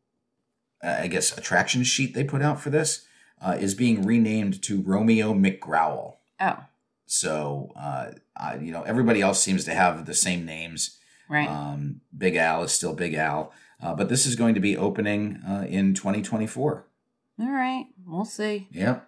I 0.82 1.08
guess, 1.08 1.38
attraction 1.38 1.84
sheet 1.84 2.14
they 2.14 2.24
put 2.24 2.42
out 2.42 2.62
for 2.62 2.70
this, 2.70 3.06
uh, 3.42 3.58
is 3.60 3.74
being 3.76 4.04
renamed 4.04 4.62
to 4.64 4.82
Romeo 4.82 5.34
McGrowl. 5.34 6.16
Oh, 6.40 6.60
So, 7.06 7.72
uh, 7.76 8.12
I, 8.36 8.56
you 8.58 8.72
know, 8.72 8.84
everybody 8.84 9.22
else 9.22 9.42
seems 9.42 9.64
to 9.66 9.74
have 9.74 10.06
the 10.06 10.14
same 10.14 10.46
names. 10.46 11.00
right. 11.30 11.50
Um, 11.50 12.02
Big 12.18 12.36
Al 12.36 12.64
is 12.64 12.72
still 12.72 12.94
Big 12.94 13.14
Al, 13.14 13.52
uh, 13.82 13.94
but 13.94 14.10
this 14.10 14.26
is 14.26 14.36
going 14.36 14.56
to 14.56 14.60
be 14.60 14.78
opening 14.78 15.42
uh, 15.48 15.66
in 15.68 15.94
2024. 15.94 16.86
All 17.40 17.52
right. 17.52 17.86
We'll 18.06 18.26
see. 18.26 18.68
Yep. 18.72 19.08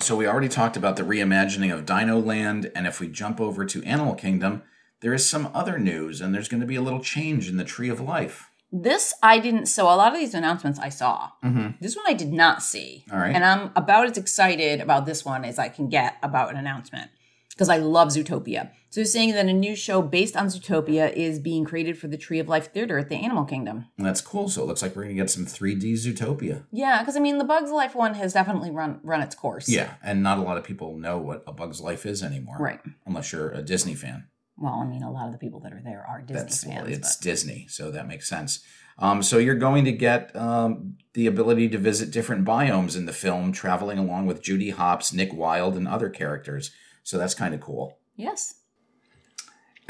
So 0.00 0.16
we 0.16 0.26
already 0.26 0.48
talked 0.48 0.76
about 0.76 0.96
the 0.96 1.02
reimagining 1.02 1.74
of 1.74 1.84
Dino 1.84 2.18
Land, 2.20 2.70
and 2.74 2.86
if 2.86 3.00
we 3.00 3.08
jump 3.08 3.40
over 3.40 3.64
to 3.64 3.82
Animal 3.84 4.14
Kingdom, 4.14 4.62
there 5.00 5.12
is 5.12 5.28
some 5.28 5.50
other 5.52 5.78
news, 5.78 6.20
and 6.20 6.34
there's 6.34 6.48
going 6.48 6.60
to 6.60 6.66
be 6.66 6.76
a 6.76 6.82
little 6.82 7.00
change 7.00 7.48
in 7.48 7.56
the 7.56 7.64
Tree 7.64 7.88
of 7.88 8.00
Life. 8.00 8.50
This 8.70 9.14
I 9.22 9.38
didn't. 9.38 9.66
So 9.66 9.84
a 9.84 9.96
lot 9.96 10.12
of 10.12 10.18
these 10.18 10.34
announcements 10.34 10.78
I 10.78 10.90
saw. 10.90 11.30
Mm-hmm. 11.42 11.70
This 11.80 11.96
one 11.96 12.04
I 12.06 12.12
did 12.12 12.32
not 12.32 12.62
see. 12.62 13.04
All 13.10 13.18
right. 13.18 13.34
And 13.34 13.44
I'm 13.44 13.70
about 13.74 14.06
as 14.06 14.18
excited 14.18 14.80
about 14.80 15.06
this 15.06 15.24
one 15.24 15.44
as 15.44 15.58
I 15.58 15.68
can 15.68 15.88
get 15.88 16.16
about 16.22 16.50
an 16.50 16.56
announcement 16.56 17.10
because 17.58 17.68
I 17.68 17.78
love 17.78 18.08
Zootopia. 18.08 18.70
So 18.90 19.02
saying 19.02 19.32
that 19.32 19.46
a 19.46 19.52
new 19.52 19.74
show 19.74 20.00
based 20.00 20.36
on 20.36 20.46
Zootopia 20.46 21.12
is 21.12 21.40
being 21.40 21.64
created 21.64 21.98
for 21.98 22.06
the 22.06 22.16
Tree 22.16 22.38
of 22.38 22.48
Life 22.48 22.72
Theater 22.72 22.98
at 22.98 23.08
the 23.08 23.16
Animal 23.16 23.44
Kingdom. 23.44 23.86
That's 23.98 24.20
cool. 24.20 24.48
So 24.48 24.62
it 24.62 24.66
looks 24.66 24.80
like 24.80 24.94
we're 24.94 25.02
going 25.02 25.16
to 25.16 25.20
get 25.22 25.28
some 25.28 25.44
3D 25.44 25.94
Zootopia. 25.94 26.64
Yeah, 26.70 27.00
because 27.00 27.16
I 27.16 27.20
mean 27.20 27.38
the 27.38 27.44
Bugs 27.44 27.72
Life 27.72 27.96
one 27.96 28.14
has 28.14 28.32
definitely 28.32 28.70
run 28.70 29.00
run 29.02 29.20
its 29.22 29.34
course. 29.34 29.68
Yeah, 29.68 29.94
and 30.04 30.22
not 30.22 30.38
a 30.38 30.42
lot 30.42 30.56
of 30.56 30.62
people 30.62 30.96
know 30.96 31.18
what 31.18 31.42
A 31.48 31.52
Bug's 31.52 31.80
Life 31.80 32.06
is 32.06 32.22
anymore. 32.22 32.56
Right. 32.60 32.80
Unless 33.04 33.32
you're 33.32 33.50
a 33.50 33.60
Disney 33.60 33.96
fan. 33.96 34.28
Well, 34.56 34.74
I 34.74 34.86
mean 34.86 35.02
a 35.02 35.10
lot 35.10 35.26
of 35.26 35.32
the 35.32 35.38
people 35.38 35.58
that 35.60 35.72
are 35.72 35.82
there 35.84 36.06
are 36.08 36.20
Disney 36.20 36.34
That's 36.42 36.64
fans. 36.64 36.82
well, 36.82 36.92
it's 36.92 37.16
but- 37.16 37.22
Disney, 37.24 37.66
so 37.68 37.90
that 37.90 38.06
makes 38.06 38.28
sense. 38.28 38.60
Um, 39.00 39.22
so 39.22 39.38
you're 39.38 39.54
going 39.54 39.84
to 39.84 39.92
get 39.92 40.34
um, 40.34 40.96
the 41.14 41.26
ability 41.26 41.68
to 41.68 41.78
visit 41.78 42.10
different 42.10 42.44
biomes 42.44 42.96
in 42.96 43.06
the 43.06 43.12
film, 43.12 43.52
traveling 43.52 43.96
along 43.96 44.26
with 44.26 44.42
Judy 44.42 44.70
Hopps, 44.70 45.12
Nick 45.12 45.32
Wilde, 45.32 45.76
and 45.76 45.86
other 45.86 46.10
characters. 46.10 46.72
So 47.02 47.16
that's 47.18 47.34
kind 47.34 47.54
of 47.54 47.60
cool. 47.60 47.98
yes. 48.16 48.54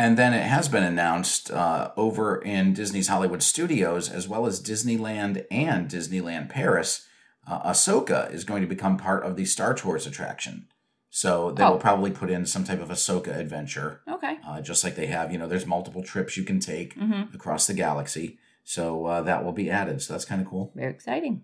And 0.00 0.16
then 0.16 0.32
it 0.32 0.44
has 0.44 0.68
been 0.68 0.84
announced 0.84 1.50
uh, 1.50 1.90
over 1.96 2.40
in 2.40 2.72
Disney's 2.72 3.08
Hollywood 3.08 3.42
Studios, 3.42 4.08
as 4.08 4.28
well 4.28 4.46
as 4.46 4.62
Disneyland 4.62 5.44
and 5.50 5.90
Disneyland 5.90 6.48
Paris, 6.50 7.04
uh, 7.48 7.68
Ahsoka 7.72 8.32
is 8.32 8.44
going 8.44 8.62
to 8.62 8.68
become 8.68 8.96
part 8.96 9.24
of 9.24 9.34
the 9.34 9.44
Star 9.44 9.74
Tours 9.74 10.06
attraction. 10.06 10.68
So 11.10 11.50
they 11.50 11.64
Oh. 11.64 11.72
will 11.72 11.78
probably 11.78 12.12
put 12.12 12.30
in 12.30 12.46
some 12.46 12.62
type 12.62 12.80
of 12.80 12.90
Ahsoka 12.90 13.36
adventure, 13.36 14.02
Okay. 14.08 14.38
uh, 14.46 14.60
just 14.60 14.84
like 14.84 14.94
they 14.94 15.06
have. 15.06 15.32
You 15.32 15.38
know, 15.38 15.48
there's 15.48 15.66
multiple 15.66 16.04
trips 16.04 16.36
you 16.36 16.44
can 16.44 16.60
take 16.60 16.94
Mm-hmm. 16.96 17.34
across 17.34 17.66
the 17.66 17.74
galaxy. 17.74 18.38
So 18.62 19.06
uh, 19.06 19.22
that 19.22 19.44
will 19.44 19.52
be 19.52 19.68
added. 19.68 20.00
So 20.00 20.12
that's 20.12 20.26
kind 20.26 20.40
of 20.40 20.46
cool. 20.46 20.70
Very 20.76 20.92
exciting. 20.92 21.42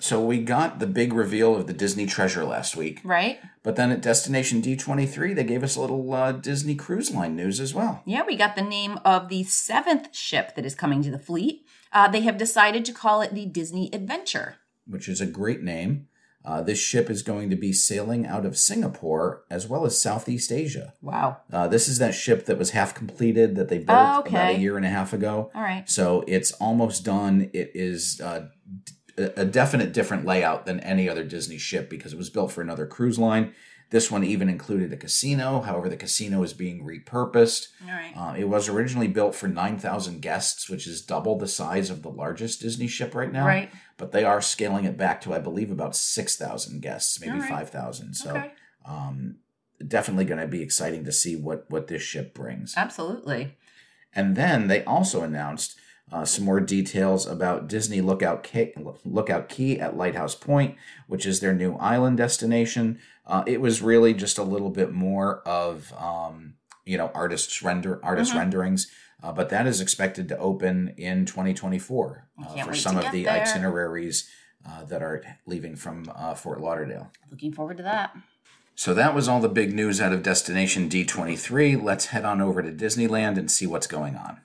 So 0.00 0.22
we 0.24 0.38
got 0.42 0.78
the 0.78 0.86
big 0.86 1.12
reveal 1.12 1.54
of 1.56 1.66
the 1.66 1.72
Disney 1.72 2.06
treasure 2.06 2.44
last 2.44 2.76
week. 2.76 3.00
Right? 3.04 3.38
But 3.62 3.76
then 3.76 3.90
at 3.90 4.02
Destination 4.02 4.60
D23, 4.60 5.34
they 5.34 5.44
gave 5.44 5.62
us 5.62 5.76
a 5.76 5.80
little 5.80 6.12
uh, 6.12 6.32
Disney 6.32 6.74
Cruise 6.74 7.10
Line 7.10 7.34
news 7.36 7.60
as 7.60 7.72
well. 7.74 8.02
Yeah, 8.04 8.22
we 8.26 8.36
got 8.36 8.56
the 8.56 8.62
name 8.62 8.98
of 9.04 9.28
the 9.28 9.44
seventh 9.44 10.14
ship 10.14 10.54
that 10.56 10.66
is 10.66 10.74
coming 10.74 11.02
to 11.02 11.10
the 11.10 11.18
fleet. 11.18 11.64
Uh, 11.92 12.08
they 12.08 12.20
have 12.22 12.36
decided 12.36 12.84
to 12.84 12.92
call 12.92 13.22
it 13.22 13.34
the 13.34 13.46
Disney 13.46 13.88
Adventure. 13.92 14.56
which 14.86 15.08
is 15.08 15.20
a 15.20 15.26
great 15.26 15.62
name. 15.62 16.08
Uh, 16.44 16.60
this 16.60 16.78
ship 16.78 17.08
is 17.08 17.22
going 17.22 17.48
to 17.48 17.56
be 17.56 17.72
sailing 17.72 18.26
out 18.26 18.44
of 18.44 18.58
Singapore 18.58 19.44
as 19.50 19.66
well 19.66 19.86
as 19.86 19.98
Southeast 19.98 20.52
Asia. 20.52 20.92
Wow. 21.00 21.38
Uh, 21.50 21.66
this 21.68 21.88
is 21.88 21.96
that 22.00 22.14
ship 22.14 22.44
that 22.44 22.58
was 22.58 22.72
half 22.72 22.94
completed 22.94 23.56
that 23.56 23.70
they 23.70 23.78
built 23.78 23.98
Oh, 23.98 24.20
about 24.26 24.50
a 24.56 24.58
year 24.58 24.76
and 24.76 24.84
a 24.84 24.90
half 24.90 25.14
ago. 25.14 25.50
All 25.54 25.62
right. 25.62 25.88
So 25.88 26.22
it's 26.26 26.52
almost 26.52 27.02
done. 27.02 27.48
It 27.54 27.70
is 27.74 28.20
uh, 28.20 28.48
a 29.16 29.44
definite 29.44 29.92
different 29.92 30.24
layout 30.24 30.66
than 30.66 30.80
any 30.80 31.08
other 31.08 31.24
Disney 31.24 31.58
ship 31.58 31.88
because 31.88 32.12
it 32.12 32.18
was 32.18 32.30
built 32.30 32.52
for 32.52 32.62
another 32.62 32.86
cruise 32.86 33.18
line. 33.18 33.54
This 33.90 34.10
one 34.10 34.24
even 34.24 34.48
included 34.48 34.92
a 34.92 34.96
casino. 34.96 35.60
However, 35.60 35.88
the 35.88 35.96
casino 35.96 36.42
is 36.42 36.52
being 36.52 36.84
repurposed. 36.84 37.68
All 37.82 37.94
right. 37.94 38.12
Uh, 38.16 38.34
it 38.36 38.48
was 38.48 38.68
originally 38.68 39.06
built 39.06 39.34
for 39.34 39.46
9,000 39.46 40.20
guests, 40.20 40.68
which 40.68 40.86
is 40.86 41.02
double 41.02 41.38
the 41.38 41.46
size 41.46 41.90
of 41.90 42.02
the 42.02 42.10
largest 42.10 42.60
Disney 42.60 42.88
ship 42.88 43.14
right 43.14 43.30
now. 43.30 43.46
Right. 43.46 43.70
But 43.96 44.10
they 44.10 44.24
are 44.24 44.40
scaling 44.40 44.84
it 44.84 44.96
back 44.96 45.20
to, 45.20 45.34
I 45.34 45.38
believe, 45.38 45.70
about 45.70 45.94
6,000 45.94 46.82
guests, 46.82 47.20
maybe 47.20 47.38
right. 47.38 47.48
5,000. 47.48 48.14
So 48.14 48.30
okay. 48.30 48.52
um, 48.84 49.36
definitely 49.86 50.24
going 50.24 50.40
to 50.40 50.48
be 50.48 50.62
exciting 50.62 51.04
to 51.04 51.12
see 51.12 51.36
what, 51.36 51.66
what 51.68 51.86
this 51.86 52.02
ship 52.02 52.34
brings. 52.34 52.74
Absolutely. 52.76 53.56
And 54.12 54.34
then 54.34 54.66
they 54.66 54.82
also 54.84 55.22
announced 55.22 55.76
uh, 56.12 56.24
some 56.24 56.44
more 56.44 56.60
details 56.60 57.26
about 57.26 57.66
Disney 57.68 58.00
Lookout 58.00 58.42
Cay, 58.42 58.74
Lookout 59.04 59.48
Cay 59.48 59.78
at 59.78 59.96
Lighthouse 59.96 60.34
Point, 60.34 60.76
which 61.08 61.26
is 61.26 61.40
their 61.40 61.54
new 61.54 61.74
island 61.76 62.18
destination. 62.18 62.98
Uh, 63.26 63.42
it 63.46 63.60
was 63.60 63.82
really 63.82 64.12
just 64.14 64.38
a 64.38 64.42
little 64.42 64.70
bit 64.70 64.92
more 64.92 65.40
of 65.46 65.92
um, 65.98 66.54
you 66.84 66.98
know 66.98 67.10
artists 67.14 67.62
render 67.62 67.98
artist 68.04 68.32
Mhm. 68.32 68.38
renderings, 68.38 68.90
uh, 69.22 69.32
but 69.32 69.48
that 69.48 69.66
is 69.66 69.80
expected 69.80 70.28
to 70.28 70.38
open 70.38 70.94
in 70.98 71.24
2024 71.24 72.28
uh, 72.38 72.64
for 72.64 72.74
some 72.74 72.96
of 72.98 73.10
the 73.10 73.24
there. 73.24 73.40
itineraries 73.42 74.28
uh, 74.68 74.84
that 74.84 75.02
are 75.02 75.22
leaving 75.46 75.74
from 75.76 76.10
uh, 76.14 76.34
Fort 76.34 76.60
Lauderdale. 76.60 77.10
Looking 77.30 77.52
forward 77.52 77.76
to 77.78 77.82
that. 77.82 78.14
So 78.74 78.92
that 78.94 79.14
was 79.14 79.28
all 79.28 79.40
the 79.40 79.48
big 79.48 79.72
news 79.72 80.00
out 80.00 80.12
of 80.12 80.22
Destination 80.22 80.88
D23. 80.88 81.80
Let's 81.82 82.06
head 82.06 82.24
on 82.24 82.40
over 82.40 82.60
to 82.62 82.72
Disneyland 82.72 83.38
and 83.38 83.50
see 83.50 83.66
what's 83.66 83.86
going 83.86 84.16
on. 84.16 84.40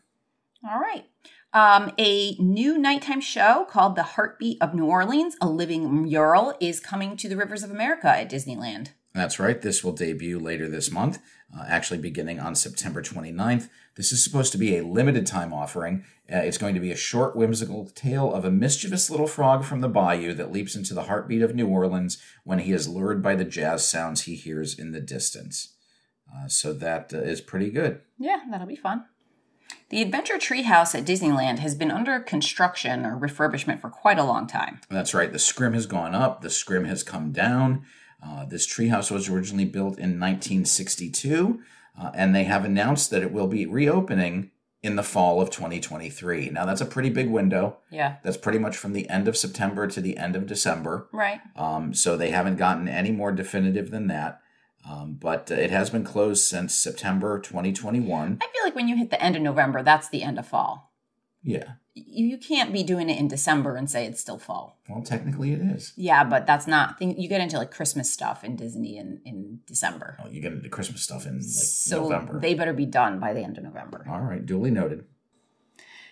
All 0.70 0.80
right. 0.80 1.06
Um, 1.52 1.92
a 1.98 2.36
new 2.36 2.78
nighttime 2.78 3.22
show 3.22 3.66
called 3.68 3.96
The 3.96 4.04
Heartbeat 4.04 4.62
of 4.62 4.76
New 4.76 4.86
Orleans, 4.86 5.36
a 5.42 5.50
living 5.50 6.04
mural, 6.04 6.54
is 6.60 6.80
coming 6.80 7.18
to 7.18 7.28
the 7.28 7.38
Rivers 7.38 7.64
of 7.64 7.72
America 7.72 8.08
at 8.08 8.30
Disneyland. 8.30 8.90
That's 9.16 9.40
right. 9.40 9.60
This 9.60 9.84
will 9.84 9.94
debut 9.94 10.38
later 10.38 10.70
this 10.70 10.92
month, 10.92 11.18
uh, 11.58 11.66
actually 11.68 11.98
beginning 11.98 12.40
on 12.40 12.54
September 12.54 13.02
29th. 13.02 13.68
This 13.96 14.12
is 14.12 14.24
supposed 14.24 14.52
to 14.52 14.60
be 14.60 14.78
a 14.78 14.86
limited 14.86 15.26
time 15.26 15.52
offering. 15.52 16.06
Uh, 16.32 16.38
it's 16.38 16.60
going 16.60 16.76
to 16.76 16.80
be 16.80 16.92
a 16.92 16.96
short, 16.96 17.36
whimsical 17.36 17.88
tale 17.96 18.32
of 18.32 18.46
a 18.46 18.52
mischievous 18.52 19.10
little 19.10 19.26
frog 19.26 19.64
from 19.64 19.82
the 19.82 19.90
bayou 19.90 20.36
that 20.36 20.52
leaps 20.52 20.76
into 20.76 20.94
the 20.94 21.04
heartbeat 21.04 21.42
of 21.42 21.56
New 21.56 21.68
Orleans 21.68 22.22
when 22.44 22.60
he 22.60 22.72
is 22.72 22.88
lured 22.88 23.24
by 23.24 23.36
the 23.36 23.44
jazz 23.44 23.90
sounds 23.90 24.22
he 24.22 24.36
hears 24.36 24.78
in 24.78 24.92
the 24.92 25.02
distance. 25.02 25.74
Uh, 26.32 26.48
so 26.48 26.74
that 26.74 27.12
uh, 27.12 27.18
is 27.18 27.42
pretty 27.42 27.72
good. 27.72 28.02
Yeah, 28.20 28.42
that'll 28.52 28.68
be 28.68 28.76
fun. 28.76 29.06
The 29.90 30.04
Adventure 30.04 30.38
Treehouse 30.38 30.94
at 30.94 31.06
Disneyland 31.06 31.60
has 31.60 31.74
been 31.74 31.90
under 31.90 32.20
construction 32.20 33.08
or 33.08 33.18
refurbishment 33.18 33.82
for 33.82 33.90
quite 33.90 34.20
a 34.20 34.24
long 34.24 34.46
time. 34.46 34.82
That's 34.88 35.16
right. 35.16 35.32
The 35.32 35.40
scrim 35.40 35.74
has 35.74 35.88
gone 35.88 36.14
up. 36.14 36.42
The 36.42 36.52
scrim 36.52 36.86
has 36.86 37.02
come 37.02 37.32
down. 37.32 37.86
Uh, 38.24 38.46
this 38.46 38.68
treehouse 38.68 39.10
was 39.10 39.30
originally 39.30 39.66
built 39.66 39.98
in 39.98 40.20
1962, 40.20 41.60
uh, 42.00 42.12
and 42.14 42.36
they 42.36 42.44
have 42.44 42.66
announced 42.66 43.10
that 43.10 43.24
it 43.24 43.32
will 43.32 43.48
be 43.48 43.66
reopening 43.66 44.52
in 44.84 44.96
the 44.96 45.04
fall 45.04 45.42
of 45.42 45.50
2023. 45.50 46.50
Now, 46.50 46.66
that's 46.66 46.82
a 46.82 46.86
pretty 46.86 47.10
big 47.10 47.30
window. 47.30 47.78
Yeah. 47.90 48.18
That's 48.24 48.38
pretty 48.38 48.60
much 48.60 48.78
from 48.78 48.94
the 48.94 49.10
end 49.10 49.28
of 49.28 49.38
September 49.38 49.88
to 49.88 50.02
the 50.02 50.18
end 50.18 50.36
of 50.36 50.46
December. 50.46 51.08
Right. 51.12 51.40
Um, 51.56 51.94
so 51.94 52.16
they 52.16 52.30
haven't 52.30 52.58
gotten 52.58 52.88
any 52.88 53.12
more 53.12 53.32
definitive 53.32 53.90
than 53.90 54.08
that. 54.08 54.40
Um, 54.90 55.18
but 55.20 55.52
uh, 55.52 55.56
it 55.56 55.72
has 55.72 55.90
been 55.90 56.04
closed 56.04 56.44
since 56.46 56.74
September 56.74 57.40
2021. 57.40 58.40
I 58.42 58.46
feel 58.46 58.64
like 58.64 58.76
when 58.76 58.88
you 58.88 58.96
hit 58.96 59.10
the 59.10 59.22
end 59.22 59.36
of 59.36 59.42
November, 59.42 59.84
that's 59.84 60.10
the 60.10 60.24
end 60.24 60.40
of 60.40 60.48
fall. 60.48 60.94
Yeah. 61.44 61.74
You, 61.94 62.28
you 62.28 62.38
can't 62.38 62.72
be 62.74 62.84
doing 62.84 63.10
it 63.10 63.20
in 63.20 63.28
December 63.28 63.76
and 63.76 63.90
say 63.90 64.06
it's 64.06 64.22
still 64.22 64.38
fall. 64.38 64.80
Well, 64.88 65.04
technically 65.04 65.54
it 65.54 65.62
is. 65.62 65.94
Yeah, 65.96 66.24
but 66.24 66.46
that's 66.46 66.68
not. 66.68 66.96
You 67.02 67.28
get 67.28 67.42
into 67.42 67.58
like 67.58 67.72
Christmas 67.72 68.12
stuff 68.12 68.44
in 68.44 68.56
Disney 68.56 68.98
in, 68.98 69.22
in 69.26 69.60
December. 69.66 70.18
Oh, 70.24 70.30
you 70.30 70.42
get 70.42 70.54
into 70.54 70.70
Christmas 70.70 71.02
stuff 71.02 71.26
in 71.26 71.36
like 71.36 71.44
so 71.44 72.04
November. 72.04 72.40
they 72.40 72.54
better 72.54 72.74
be 72.74 72.86
done 72.86 73.20
by 73.20 73.34
the 73.34 73.42
end 73.42 73.58
of 73.58 73.64
November. 73.64 74.06
All 74.10 74.22
right, 74.22 74.46
duly 74.46 74.72
noted. 74.72 75.06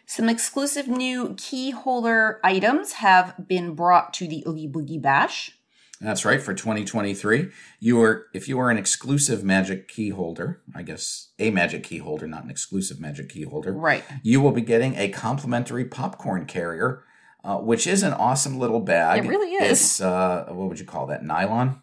Some 0.06 0.30
exclusive 0.30 0.88
new 0.88 1.34
key 1.38 1.72
holder 1.72 2.40
items 2.42 2.94
have 2.94 3.36
been 3.46 3.74
brought 3.76 4.14
to 4.16 4.28
the 4.28 4.42
Oogie 4.48 4.70
Boogie 4.70 5.02
Bash. 5.02 5.57
That's 6.00 6.26
right. 6.26 6.42
For 6.42 6.54
2023, 6.54 7.50
you 7.80 8.02
are 8.02 8.28
if 8.34 8.48
you 8.48 8.60
are 8.60 8.70
an 8.70 8.78
exclusive 8.78 9.44
Magic 9.44 9.88
Key 9.88 10.10
holder, 10.10 10.62
I 10.76 10.84
guess 10.84 11.30
a 11.40 11.50
Magic 11.50 11.84
Key 11.84 11.98
holder, 11.98 12.28
not 12.28 12.44
an 12.44 12.50
exclusive 12.52 13.00
Magic 13.00 13.30
Key 13.30 13.44
holder, 13.44 13.74
Right. 13.74 14.04
you 14.22 14.40
will 14.42 14.52
be 14.52 14.62
getting 14.62 14.96
a 14.96 15.10
complimentary 15.10 15.86
popcorn 15.86 16.46
carrier, 16.46 17.04
uh, 17.44 17.58
which 17.58 17.88
is 17.88 18.04
an 18.04 18.14
awesome 18.14 18.60
little 18.60 18.80
bag. 18.80 19.26
It 19.26 19.28
really 19.28 19.54
is. 19.54 19.72
It's 19.72 20.02
uh, 20.02 20.46
what 20.50 20.70
would 20.70 20.80
you 20.80 20.86
call 20.86 21.08
that? 21.08 21.24
Nylon. 21.24 21.82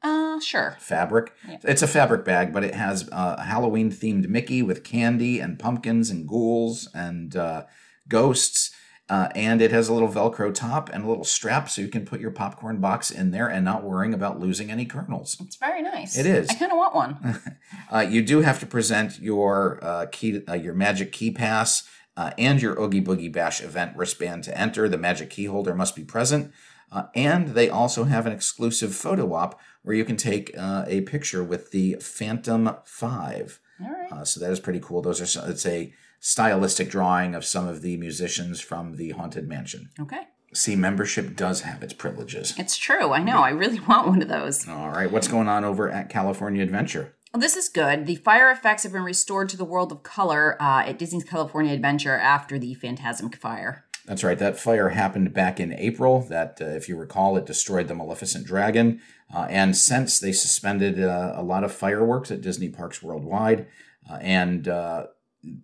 Uh, 0.00 0.38
sure. 0.38 0.76
fabric. 0.78 1.32
Yeah. 1.48 1.56
It's 1.64 1.82
a 1.82 1.88
fabric 1.88 2.24
bag, 2.24 2.52
but 2.52 2.62
it 2.62 2.74
has 2.74 3.08
uh, 3.10 3.34
a 3.38 3.42
Halloween 3.42 3.90
themed 3.90 4.28
Mickey 4.28 4.62
with 4.62 4.84
candy 4.84 5.40
and 5.40 5.58
pumpkins 5.58 6.10
and 6.10 6.28
ghouls 6.28 6.88
and 6.94 7.34
uh, 7.34 7.64
ghosts. 8.08 8.70
Uh, 9.10 9.28
and 9.34 9.62
it 9.62 9.70
has 9.70 9.88
a 9.88 9.92
little 9.92 10.08
Velcro 10.08 10.54
top 10.54 10.90
and 10.92 11.04
a 11.04 11.08
little 11.08 11.24
strap 11.24 11.70
so 11.70 11.80
you 11.80 11.88
can 11.88 12.04
put 12.04 12.20
your 12.20 12.30
popcorn 12.30 12.78
box 12.78 13.10
in 13.10 13.30
there 13.30 13.48
and 13.48 13.64
not 13.64 13.82
worrying 13.82 14.12
about 14.12 14.38
losing 14.38 14.70
any 14.70 14.84
kernels. 14.84 15.38
It's 15.40 15.56
very 15.56 15.80
nice. 15.80 16.18
It 16.18 16.26
is. 16.26 16.48
I 16.50 16.54
kind 16.54 16.72
of 16.72 16.78
want 16.78 16.94
one. 16.94 17.40
Uh, 17.90 18.00
you 18.00 18.20
do 18.20 18.42
have 18.42 18.60
to 18.60 18.66
present 18.66 19.18
your 19.18 19.78
uh, 19.82 20.04
key, 20.12 20.42
uh, 20.46 20.52
your 20.52 20.74
Magic 20.74 21.10
Key 21.10 21.30
Pass 21.30 21.88
uh, 22.18 22.32
and 22.36 22.60
your 22.60 22.78
Oogie 22.78 23.00
Boogie 23.00 23.32
Bash 23.32 23.62
event 23.62 23.96
wristband 23.96 24.44
to 24.44 24.58
enter. 24.58 24.90
The 24.90 24.98
Magic 24.98 25.30
Key 25.30 25.46
holder 25.46 25.74
must 25.74 25.96
be 25.96 26.04
present, 26.04 26.52
uh, 26.92 27.04
and 27.14 27.48
they 27.48 27.70
also 27.70 28.04
have 28.04 28.26
an 28.26 28.32
exclusive 28.32 28.94
photo 28.94 29.32
op 29.32 29.58
where 29.82 29.96
you 29.96 30.04
can 30.04 30.18
take 30.18 30.54
uh, 30.58 30.84
a 30.86 31.00
picture 31.00 31.42
with 31.42 31.70
the 31.70 31.94
Phantom 31.94 32.76
Five. 32.84 33.58
All 33.82 33.90
right. 33.90 34.12
Uh, 34.12 34.24
so 34.24 34.38
that 34.40 34.50
is 34.50 34.60
pretty 34.60 34.80
cool. 34.80 35.00
Those 35.00 35.36
are 35.36 35.48
it's 35.48 35.64
a 35.64 35.94
stylistic 36.20 36.90
drawing 36.90 37.34
of 37.34 37.44
some 37.44 37.66
of 37.66 37.82
the 37.82 37.96
musicians 37.96 38.60
from 38.60 38.96
the 38.96 39.10
Haunted 39.10 39.48
Mansion. 39.48 39.90
Okay. 40.00 40.22
See, 40.54 40.76
membership 40.76 41.36
does 41.36 41.60
have 41.62 41.82
its 41.82 41.92
privileges. 41.92 42.54
It's 42.56 42.76
true. 42.76 43.12
I 43.12 43.22
know. 43.22 43.38
I 43.38 43.50
really 43.50 43.80
want 43.88 44.08
one 44.08 44.22
of 44.22 44.28
those. 44.28 44.66
All 44.68 44.90
right, 44.90 45.10
what's 45.10 45.28
going 45.28 45.48
on 45.48 45.64
over 45.64 45.90
at 45.90 46.08
California 46.08 46.62
Adventure? 46.62 47.14
Well, 47.32 47.42
this 47.42 47.56
is 47.56 47.68
good. 47.68 48.06
The 48.06 48.16
fire 48.16 48.50
effects 48.50 48.84
have 48.84 48.92
been 48.92 49.02
restored 49.02 49.50
to 49.50 49.56
the 49.58 49.64
world 49.64 49.92
of 49.92 50.02
color 50.02 50.60
uh, 50.60 50.84
at 50.86 50.98
Disney's 50.98 51.24
California 51.24 51.74
Adventure 51.74 52.16
after 52.16 52.58
the 52.58 52.74
Fantasmic 52.74 53.34
fire. 53.34 53.84
That's 54.06 54.24
right. 54.24 54.38
That 54.38 54.58
fire 54.58 54.88
happened 54.88 55.34
back 55.34 55.60
in 55.60 55.74
April. 55.74 56.22
That, 56.22 56.58
uh, 56.62 56.64
if 56.64 56.88
you 56.88 56.96
recall, 56.96 57.36
it 57.36 57.44
destroyed 57.44 57.88
the 57.88 57.94
Maleficent 57.94 58.46
Dragon. 58.46 59.02
Uh, 59.32 59.46
and 59.50 59.76
since 59.76 60.18
they 60.18 60.32
suspended 60.32 60.98
uh, 60.98 61.34
a 61.36 61.42
lot 61.42 61.62
of 61.62 61.72
fireworks 61.72 62.30
at 62.30 62.40
Disney 62.40 62.70
parks 62.70 63.02
worldwide. 63.02 63.66
Uh, 64.10 64.14
and 64.22 64.66
uh, 64.66 65.08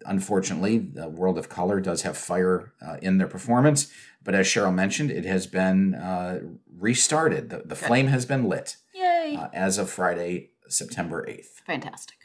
unfortunately, 0.06 0.78
the 0.78 1.08
World 1.08 1.38
of 1.38 1.48
Color 1.48 1.80
does 1.80 2.02
have 2.02 2.16
fire 2.16 2.72
uh, 2.84 2.96
in 3.02 3.18
their 3.18 3.26
performance. 3.26 3.92
But 4.22 4.34
as 4.34 4.46
Cheryl 4.46 4.74
mentioned, 4.74 5.10
it 5.10 5.24
has 5.24 5.46
been 5.46 5.94
uh, 5.94 6.40
restarted. 6.78 7.50
The, 7.50 7.62
the 7.64 7.76
flame 7.76 8.06
has 8.08 8.24
been 8.24 8.48
lit 8.48 8.76
Yay! 8.94 9.36
uh, 9.38 9.48
as 9.52 9.78
of 9.78 9.90
Friday, 9.90 10.50
September 10.68 11.26
8th. 11.28 11.60
Fantastic. 11.66 12.16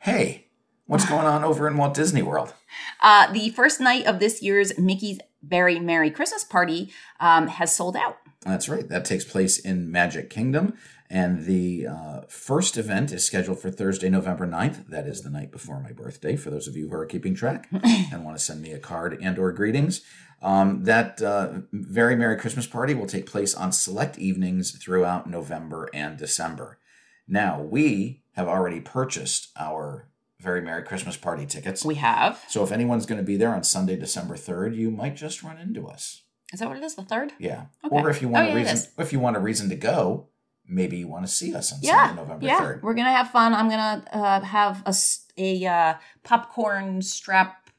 Hey, 0.00 0.48
what's 0.86 1.04
going 1.08 1.26
on 1.26 1.44
over 1.44 1.66
in 1.66 1.76
Walt 1.76 1.94
Disney 1.94 2.22
World? 2.22 2.54
Uh, 3.00 3.32
the 3.32 3.50
first 3.50 3.80
night 3.80 4.06
of 4.06 4.18
this 4.18 4.42
year's 4.42 4.78
Mickey's 4.78 5.18
Very 5.42 5.80
Merry 5.80 6.10
Christmas 6.10 6.44
Party 6.44 6.92
um, 7.20 7.46
has 7.48 7.74
sold 7.74 7.96
out. 7.96 8.18
That's 8.42 8.68
right. 8.68 8.88
That 8.88 9.04
takes 9.04 9.24
place 9.24 9.58
in 9.58 9.90
Magic 9.90 10.30
Kingdom. 10.30 10.74
And 11.10 11.46
the 11.46 11.86
uh, 11.86 12.20
first 12.28 12.76
event 12.76 13.12
is 13.12 13.24
scheduled 13.24 13.60
for 13.60 13.70
Thursday, 13.70 14.10
November 14.10 14.46
9th. 14.46 14.88
That 14.88 15.06
is 15.06 15.22
the 15.22 15.30
night 15.30 15.50
before 15.50 15.80
my 15.80 15.92
birthday, 15.92 16.36
for 16.36 16.50
those 16.50 16.68
of 16.68 16.76
you 16.76 16.88
who 16.88 16.94
are 16.94 17.06
keeping 17.06 17.34
track 17.34 17.68
and 17.82 18.24
want 18.24 18.36
to 18.36 18.42
send 18.42 18.60
me 18.60 18.72
a 18.72 18.78
card 18.78 19.18
and 19.20 19.38
or 19.38 19.50
greetings. 19.52 20.02
Um, 20.40 20.84
that 20.84 21.20
uh, 21.20 21.60
very 21.72 22.14
Merry 22.14 22.36
Christmas 22.36 22.66
party 22.66 22.94
will 22.94 23.06
take 23.06 23.26
place 23.26 23.54
on 23.54 23.72
select 23.72 24.18
evenings 24.18 24.70
throughout 24.72 25.28
November 25.28 25.88
and 25.92 26.16
December. 26.16 26.78
Now, 27.26 27.60
we 27.60 28.22
have 28.34 28.46
already 28.46 28.80
purchased 28.80 29.48
our 29.58 30.08
Very 30.40 30.60
Merry 30.60 30.84
Christmas 30.84 31.16
party 31.16 31.44
tickets. 31.44 31.84
We 31.84 31.96
have. 31.96 32.44
So 32.48 32.62
if 32.62 32.70
anyone's 32.70 33.06
going 33.06 33.18
to 33.18 33.24
be 33.24 33.36
there 33.36 33.54
on 33.54 33.64
Sunday, 33.64 33.96
December 33.96 34.36
3rd, 34.36 34.76
you 34.76 34.90
might 34.90 35.16
just 35.16 35.42
run 35.42 35.58
into 35.58 35.88
us. 35.88 36.22
Is 36.52 36.60
that 36.60 36.68
what 36.68 36.78
it 36.78 36.82
is? 36.84 36.94
The 36.94 37.02
third? 37.02 37.32
Yeah. 37.38 37.66
Okay. 37.84 37.94
Or 37.94 38.08
if 38.10 38.22
you 38.22 38.28
want 38.28 38.46
Oh, 38.46 38.50
a 38.50 38.52
yeah, 38.52 38.70
reason, 38.70 38.90
if 38.98 39.12
you 39.12 39.20
want 39.20 39.36
a 39.36 39.40
reason 39.40 39.68
to 39.68 39.76
go, 39.76 40.28
maybe 40.66 40.96
you 40.98 41.08
want 41.08 41.26
to 41.26 41.30
see 41.32 41.54
us 41.54 41.72
on 41.72 41.80
Yeah. 41.82 42.06
Sunday, 42.06 42.22
November 42.22 42.46
yeah. 42.46 42.58
third. 42.58 42.82
We're 42.82 42.94
gonna 42.94 43.12
have 43.12 43.30
fun. 43.30 43.52
I'm 43.54 43.68
gonna 43.68 44.04
uh, 44.12 44.40
have 44.40 44.82
a 44.86 44.94
a 45.36 45.66
uh, 45.66 45.94
popcorn 46.24 47.02
strap 47.02 47.70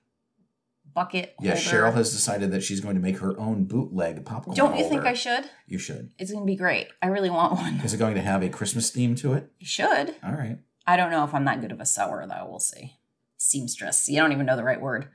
bucket. 0.93 1.35
Yeah, 1.41 1.55
holder. 1.55 1.61
Cheryl 1.91 1.93
has 1.95 2.11
decided 2.11 2.51
that 2.51 2.63
she's 2.63 2.79
going 2.79 2.95
to 2.95 3.01
make 3.01 3.17
her 3.19 3.37
own 3.39 3.65
bootleg 3.65 4.23
popcorn. 4.25 4.55
Don't 4.55 4.77
you 4.77 4.87
think. 4.87 5.03
I 5.03 5.13
should? 5.13 5.45
You 5.67 5.77
should. 5.77 6.11
It's 6.19 6.31
gonna 6.31 6.45
be 6.45 6.55
great. 6.55 6.87
I 7.01 7.07
really 7.07 7.29
want 7.29 7.53
one. 7.53 7.75
Is 7.83 7.93
it 7.93 7.97
going 7.97 8.15
to 8.15 8.21
have 8.21 8.43
a 8.43 8.49
Christmas 8.49 8.89
theme 8.89 9.15
to 9.15 9.33
it? 9.33 9.51
You 9.59 9.67
should. 9.67 10.15
All 10.23 10.33
right. 10.33 10.57
I 10.87 10.97
don't 10.97 11.11
know 11.11 11.23
if 11.23 11.33
I'm 11.33 11.45
that 11.45 11.61
good 11.61 11.71
of 11.71 11.79
a 11.79 11.85
sewer 11.85 12.25
though. 12.27 12.47
We'll 12.49 12.59
see. 12.59 12.95
Seamstress. 13.37 14.09
You 14.09 14.17
don't 14.17 14.31
even 14.31 14.45
know 14.45 14.55
the 14.55 14.63
right 14.63 14.81
word. 14.81 15.07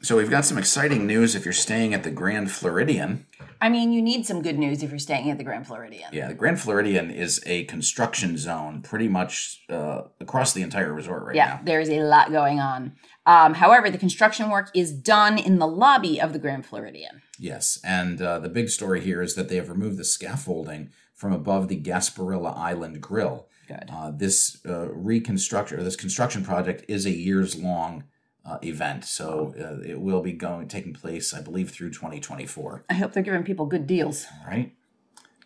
So 0.00 0.16
we've 0.16 0.30
got 0.30 0.44
some 0.44 0.58
exciting 0.58 1.06
news 1.06 1.34
if 1.34 1.44
you're 1.44 1.52
staying 1.52 1.92
at 1.92 2.04
the 2.04 2.10
Grand 2.10 2.52
Floridian. 2.52 3.26
I 3.60 3.68
mean, 3.68 3.92
you 3.92 4.00
need 4.00 4.24
some 4.26 4.42
good 4.42 4.56
news 4.56 4.84
if 4.84 4.90
you're 4.90 4.98
staying 5.00 5.28
at 5.30 5.38
the 5.38 5.44
Grand 5.44 5.66
Floridian. 5.66 6.10
Yeah, 6.12 6.28
the 6.28 6.34
Grand 6.34 6.60
Floridian 6.60 7.10
is 7.10 7.42
a 7.46 7.64
construction 7.64 8.38
zone 8.38 8.82
pretty 8.82 9.08
much 9.08 9.64
uh, 9.68 10.02
across 10.20 10.52
the 10.52 10.62
entire 10.62 10.92
resort 10.92 11.24
right 11.24 11.34
Yeah, 11.34 11.46
now. 11.46 11.60
there's 11.64 11.88
a 11.88 12.00
lot 12.02 12.30
going 12.30 12.60
on. 12.60 12.92
Um, 13.26 13.54
however, 13.54 13.90
the 13.90 13.98
construction 13.98 14.50
work 14.50 14.70
is 14.72 14.92
done 14.92 15.36
in 15.36 15.58
the 15.58 15.66
lobby 15.66 16.20
of 16.20 16.32
the 16.32 16.38
Grand 16.38 16.64
Floridian. 16.64 17.20
Yes, 17.36 17.80
and 17.82 18.22
uh, 18.22 18.38
the 18.38 18.48
big 18.48 18.68
story 18.68 19.00
here 19.00 19.20
is 19.20 19.34
that 19.34 19.48
they 19.48 19.56
have 19.56 19.68
removed 19.68 19.96
the 19.98 20.04
scaffolding 20.04 20.90
from 21.12 21.32
above 21.32 21.66
the 21.66 21.80
Gasparilla 21.80 22.56
Island 22.56 23.00
Grill. 23.00 23.48
Good. 23.66 23.90
Uh, 23.92 24.12
this 24.12 24.58
uh, 24.66 24.88
reconstruction 24.92 25.80
or 25.80 25.82
this 25.82 25.96
construction 25.96 26.44
project 26.44 26.84
is 26.88 27.04
a 27.04 27.10
years 27.10 27.56
long 27.60 28.04
uh, 28.48 28.58
event, 28.62 29.04
so 29.04 29.52
uh, 29.60 29.86
it 29.86 30.00
will 30.00 30.22
be 30.22 30.32
going 30.32 30.68
taking 30.68 30.94
place, 30.94 31.34
I 31.34 31.40
believe, 31.42 31.70
through 31.70 31.90
2024. 31.90 32.84
I 32.88 32.94
hope 32.94 33.12
they're 33.12 33.22
giving 33.22 33.42
people 33.44 33.66
good 33.66 33.86
deals. 33.86 34.26
All 34.44 34.50
right. 34.50 34.72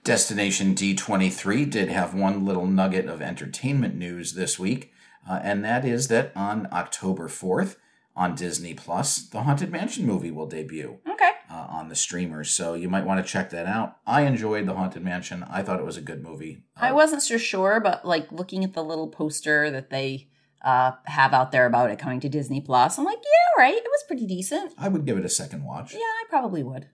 Destination 0.05 0.75
D23 0.75 1.71
did 1.71 1.89
have 1.89 2.13
one 2.15 2.45
little 2.45 2.67
nugget 2.67 3.07
of 3.07 3.23
entertainment 3.23 3.95
news 3.95 4.35
this 4.35 4.59
week, 4.59 4.93
uh, 5.29 5.39
and 5.43 5.65
that 5.65 5.85
is 5.85 6.09
that 6.09 6.33
on 6.35 6.69
October 6.73 7.29
4th 7.29 7.77
on 8.17 8.35
Disney 8.35 8.75
Plus, 8.75 9.23
the 9.29 9.43
Haunted 9.43 9.71
Mansion 9.71 10.05
movie 10.05 10.31
will 10.33 10.47
debut 10.47 10.99
Okay. 11.09 11.31
uh, 11.51 11.67
on 11.71 11.89
the 11.89 11.95
streamers. 11.95 12.51
So 12.51 12.75
you 12.75 12.89
might 12.91 13.07
want 13.07 13.25
to 13.25 13.33
check 13.33 13.49
that 13.51 13.67
out. 13.67 13.97
I 14.07 14.23
enjoyed 14.23 14.67
The 14.67 14.75
Haunted 14.75 15.03
Mansion. 15.05 15.45
I 15.49 15.63
thought 15.63 15.79
it 15.81 15.87
was 15.87 15.97
a 15.97 16.03
good 16.03 16.23
movie. 16.23 16.65
Uh, 16.77 16.87
I 16.87 16.93
wasn't 16.93 17.23
so 17.23 17.39
sure, 17.39 17.81
but 17.81 18.05
like 18.05 18.31
looking 18.33 18.65
at 18.65 18.75
the 18.75 18.85
little 18.85 19.09
poster 19.09 19.71
that 19.71 19.89
they 19.91 20.29
uh, 20.65 20.93
have 21.07 21.33
out 21.35 21.53
there 21.53 21.67
about 21.67 21.91
it 21.91 21.99
coming 21.99 22.21
to 22.21 22.29
Disney 22.29 22.61
Plus, 22.61 22.99
I'm 22.99 23.05
like, 23.05 23.19
yeah, 23.19 23.63
right. 23.63 23.75
It 23.75 23.85
was 23.85 24.05
pretty 24.07 24.27
decent. 24.27 24.73
I 24.79 24.89
would 24.89 25.05
give 25.05 25.19
it 25.19 25.25
a 25.25 25.29
second 25.29 25.65
watch. 25.65 25.93
Yeah, 25.93 26.01
I 26.01 26.25
probably 26.29 26.63
would. 26.63 26.89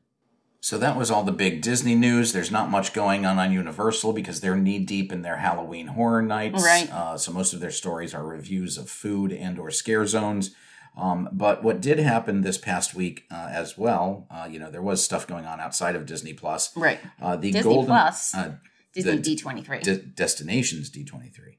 So 0.60 0.76
that 0.78 0.96
was 0.96 1.10
all 1.10 1.22
the 1.22 1.32
big 1.32 1.62
Disney 1.62 1.94
news. 1.94 2.32
There's 2.32 2.50
not 2.50 2.68
much 2.68 2.92
going 2.92 3.24
on 3.24 3.38
on 3.38 3.52
Universal 3.52 4.12
because 4.12 4.40
they're 4.40 4.56
knee 4.56 4.80
deep 4.80 5.12
in 5.12 5.22
their 5.22 5.36
Halloween 5.36 5.86
horror 5.88 6.20
nights. 6.20 6.64
Right. 6.64 6.92
Uh, 6.92 7.16
so 7.16 7.32
most 7.32 7.52
of 7.52 7.60
their 7.60 7.70
stories 7.70 8.12
are 8.12 8.24
reviews 8.26 8.76
of 8.76 8.90
food 8.90 9.32
and 9.32 9.58
or 9.58 9.70
scare 9.70 10.06
zones. 10.06 10.54
Um, 10.96 11.28
but 11.30 11.62
what 11.62 11.80
did 11.80 12.00
happen 12.00 12.40
this 12.40 12.58
past 12.58 12.92
week 12.92 13.24
uh, 13.30 13.48
as 13.52 13.78
well, 13.78 14.26
uh, 14.32 14.48
you 14.50 14.58
know, 14.58 14.68
there 14.68 14.82
was 14.82 15.02
stuff 15.02 15.28
going 15.28 15.46
on 15.46 15.60
outside 15.60 15.94
of 15.94 16.06
Disney 16.06 16.32
Plus. 16.32 16.76
Right. 16.76 16.98
Uh, 17.22 17.36
the 17.36 17.52
Disney 17.52 17.62
Golden 17.74 17.86
Plus. 17.86 18.34
uh, 18.34 18.56
Disney 18.92 19.18
D23. 19.18 20.14
Destinations 20.16 20.90
D23. 20.90 21.58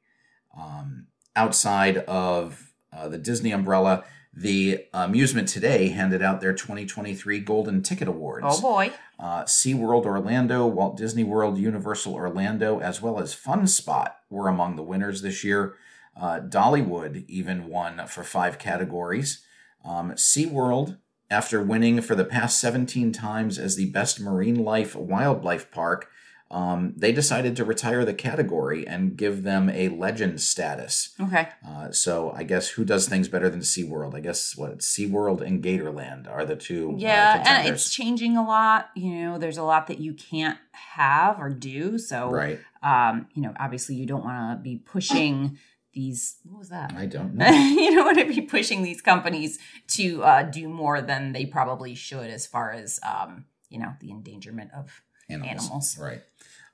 Um, 0.60 1.08
outside 1.40 2.00
of 2.00 2.74
uh, 2.92 3.08
the 3.08 3.18
Disney 3.18 3.52
umbrella, 3.52 4.04
the 4.34 4.86
Amusement 4.94 5.48
Today 5.48 5.88
handed 5.88 6.22
out 6.22 6.42
their 6.42 6.52
2023 6.54 7.40
Golden 7.40 7.82
Ticket 7.82 8.10
Awards. 8.10 8.46
oh 8.48 8.62
boy. 8.62 8.92
Uh, 9.18 9.44
SeaWorld 9.44 10.06
Orlando, 10.06 10.68
Walt 10.68 10.98
Disney 10.98 11.24
World, 11.24 11.58
Universal 11.58 12.14
Orlando, 12.14 12.80
as 12.80 13.02
well 13.02 13.20
as 13.20 13.34
Fun 13.34 13.68
Spot 13.68 14.18
were 14.30 14.50
among 14.50 14.76
the 14.76 14.84
winners 14.84 15.22
this 15.22 15.44
year. 15.44 15.76
Uh, 16.20 16.42
Dollywood 16.42 17.24
even 17.30 17.68
won 17.68 18.06
for 18.08 18.24
five 18.24 18.60
categories. 18.60 19.46
Um, 19.86 20.12
SeaWorld, 20.12 20.98
after 21.30 21.62
winning 21.64 22.02
for 22.02 22.16
the 22.16 22.26
past 22.26 22.60
17 22.60 23.14
times 23.14 23.58
as 23.58 23.78
the 23.78 23.90
best 23.92 24.20
marine 24.20 24.64
life 24.64 24.94
wildlife 24.94 25.72
park, 25.72 26.10
um, 26.52 26.94
they 26.98 27.12
decided 27.12 27.56
to 27.56 27.64
retire 27.66 28.04
the 28.04 28.14
category 28.14 28.88
and 28.88 29.16
give 29.16 29.44
them 29.44 29.70
a 29.70 29.90
legend 29.90 30.42
status. 30.42 31.14
Okay. 31.22 31.48
Uh, 31.68 31.92
so 31.92 32.32
I 32.36 32.44
guess 32.44 32.70
who 32.70 32.84
does 32.84 33.08
things 33.08 33.28
better 33.28 33.50
than 33.50 33.60
SeaWorld? 33.60 34.16
I 34.16 34.20
guess 34.20 34.58
what 34.58 34.80
SeaWorld 34.80 35.42
and 35.42 35.64
Gatorland 35.64 36.28
are 36.28 36.46
the 36.46 36.56
two. 36.56 36.94
uh, 36.94 36.98
Yeah, 36.98 37.44
and 37.46 37.68
it's 37.68 37.94
changing 37.94 38.36
a 38.36 38.44
lot. 38.46 38.90
You 38.96 39.26
know, 39.26 39.38
there's 39.38 39.58
a 39.58 39.64
lot 39.64 39.88
that 39.88 40.00
you 40.00 40.14
can't 40.14 40.58
have 40.72 41.40
or 41.40 41.50
do. 41.52 42.00
So, 42.00 42.32
right. 42.32 42.60
um, 42.82 43.28
you 43.36 43.44
know, 43.44 43.54
obviously 43.60 43.96
you 43.96 44.08
don't 44.08 44.24
want 44.24 44.58
to 44.58 44.64
be 44.64 44.78
pushing 44.78 45.60
these. 45.94 46.38
What 46.46 46.58
was 46.60 46.70
that? 46.70 46.94
I 46.96 47.06
don't 47.06 47.36
know. 47.36 47.48
you 47.48 47.94
don't 47.94 48.06
want 48.06 48.18
to 48.20 48.26
be 48.26 48.42
pushing 48.42 48.82
these 48.82 49.02
companies 49.02 49.60
to 49.90 50.24
uh, 50.24 50.44
do 50.44 50.68
more 50.68 51.00
than 51.02 51.34
they 51.34 51.46
probably 51.46 51.94
should, 51.94 52.32
as 52.32 52.48
far 52.48 52.72
as 52.72 53.00
um, 53.04 53.46
you 53.70 53.78
know, 53.78 53.94
the 54.00 54.10
endangerment 54.10 54.72
of 54.76 55.04
animals. 55.30 55.98
Right. 56.00 56.22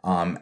Um, 0.04 0.40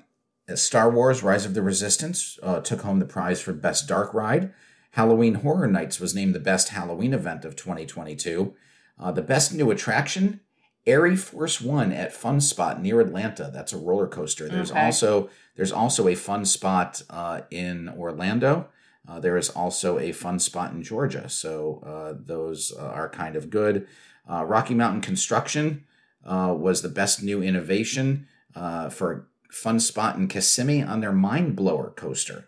Star 0.55 0.89
Wars: 0.89 1.23
Rise 1.23 1.45
of 1.45 1.53
the 1.53 1.61
Resistance 1.61 2.37
uh, 2.43 2.59
took 2.59 2.81
home 2.81 2.99
the 2.99 3.05
prize 3.05 3.41
for 3.41 3.53
best 3.53 3.87
dark 3.87 4.13
ride. 4.13 4.51
Halloween 4.91 5.35
Horror 5.35 5.67
Nights 5.67 5.99
was 5.99 6.13
named 6.13 6.35
the 6.35 6.39
best 6.39 6.69
Halloween 6.69 7.13
event 7.13 7.45
of 7.45 7.55
2022. 7.55 8.53
Uh, 8.99 9.11
the 9.11 9.23
best 9.23 9.51
new 9.53 9.71
attraction, 9.71 10.39
ArieForce 10.85 11.61
One 11.61 11.91
at 11.91 12.13
Fun 12.13 12.39
Spot 12.41 12.81
near 12.81 12.99
Atlanta. 13.01 13.49
That's 13.51 13.73
a 13.73 13.77
roller 13.77 14.07
coaster. 14.07 14.47
There's 14.49 14.71
Okay. 14.71 14.85
also 14.85 15.29
there's 15.55 15.71
also 15.71 16.07
a 16.07 16.15
fun 16.15 16.45
spot 16.45 17.01
uh, 17.09 17.41
in 17.49 17.89
Orlando. 17.89 18.67
Uh, 19.07 19.19
there 19.19 19.37
is 19.37 19.49
also 19.49 19.99
a 19.99 20.11
fun 20.11 20.39
spot 20.39 20.71
in 20.73 20.83
Georgia. 20.83 21.27
So 21.29 21.81
uh, 21.85 22.17
those 22.25 22.73
uh, 22.77 22.81
are 22.83 23.09
kind 23.09 23.35
of 23.35 23.49
good. 23.49 23.87
Uh, 24.29 24.43
Rocky 24.45 24.73
Mountain 24.73 25.01
Construction 25.01 25.83
uh, 26.25 26.53
was 26.57 26.81
the 26.81 26.89
best 26.89 27.21
new 27.23 27.41
innovation 27.43 28.27
uh, 28.55 28.89
for 28.89 29.27
fun 29.51 29.79
spot 29.79 30.15
in 30.15 30.27
Kissimmee 30.27 30.81
on 30.83 30.99
their 31.01 31.11
Mine 31.11 31.53
Blower 31.53 31.91
coaster. 31.91 32.47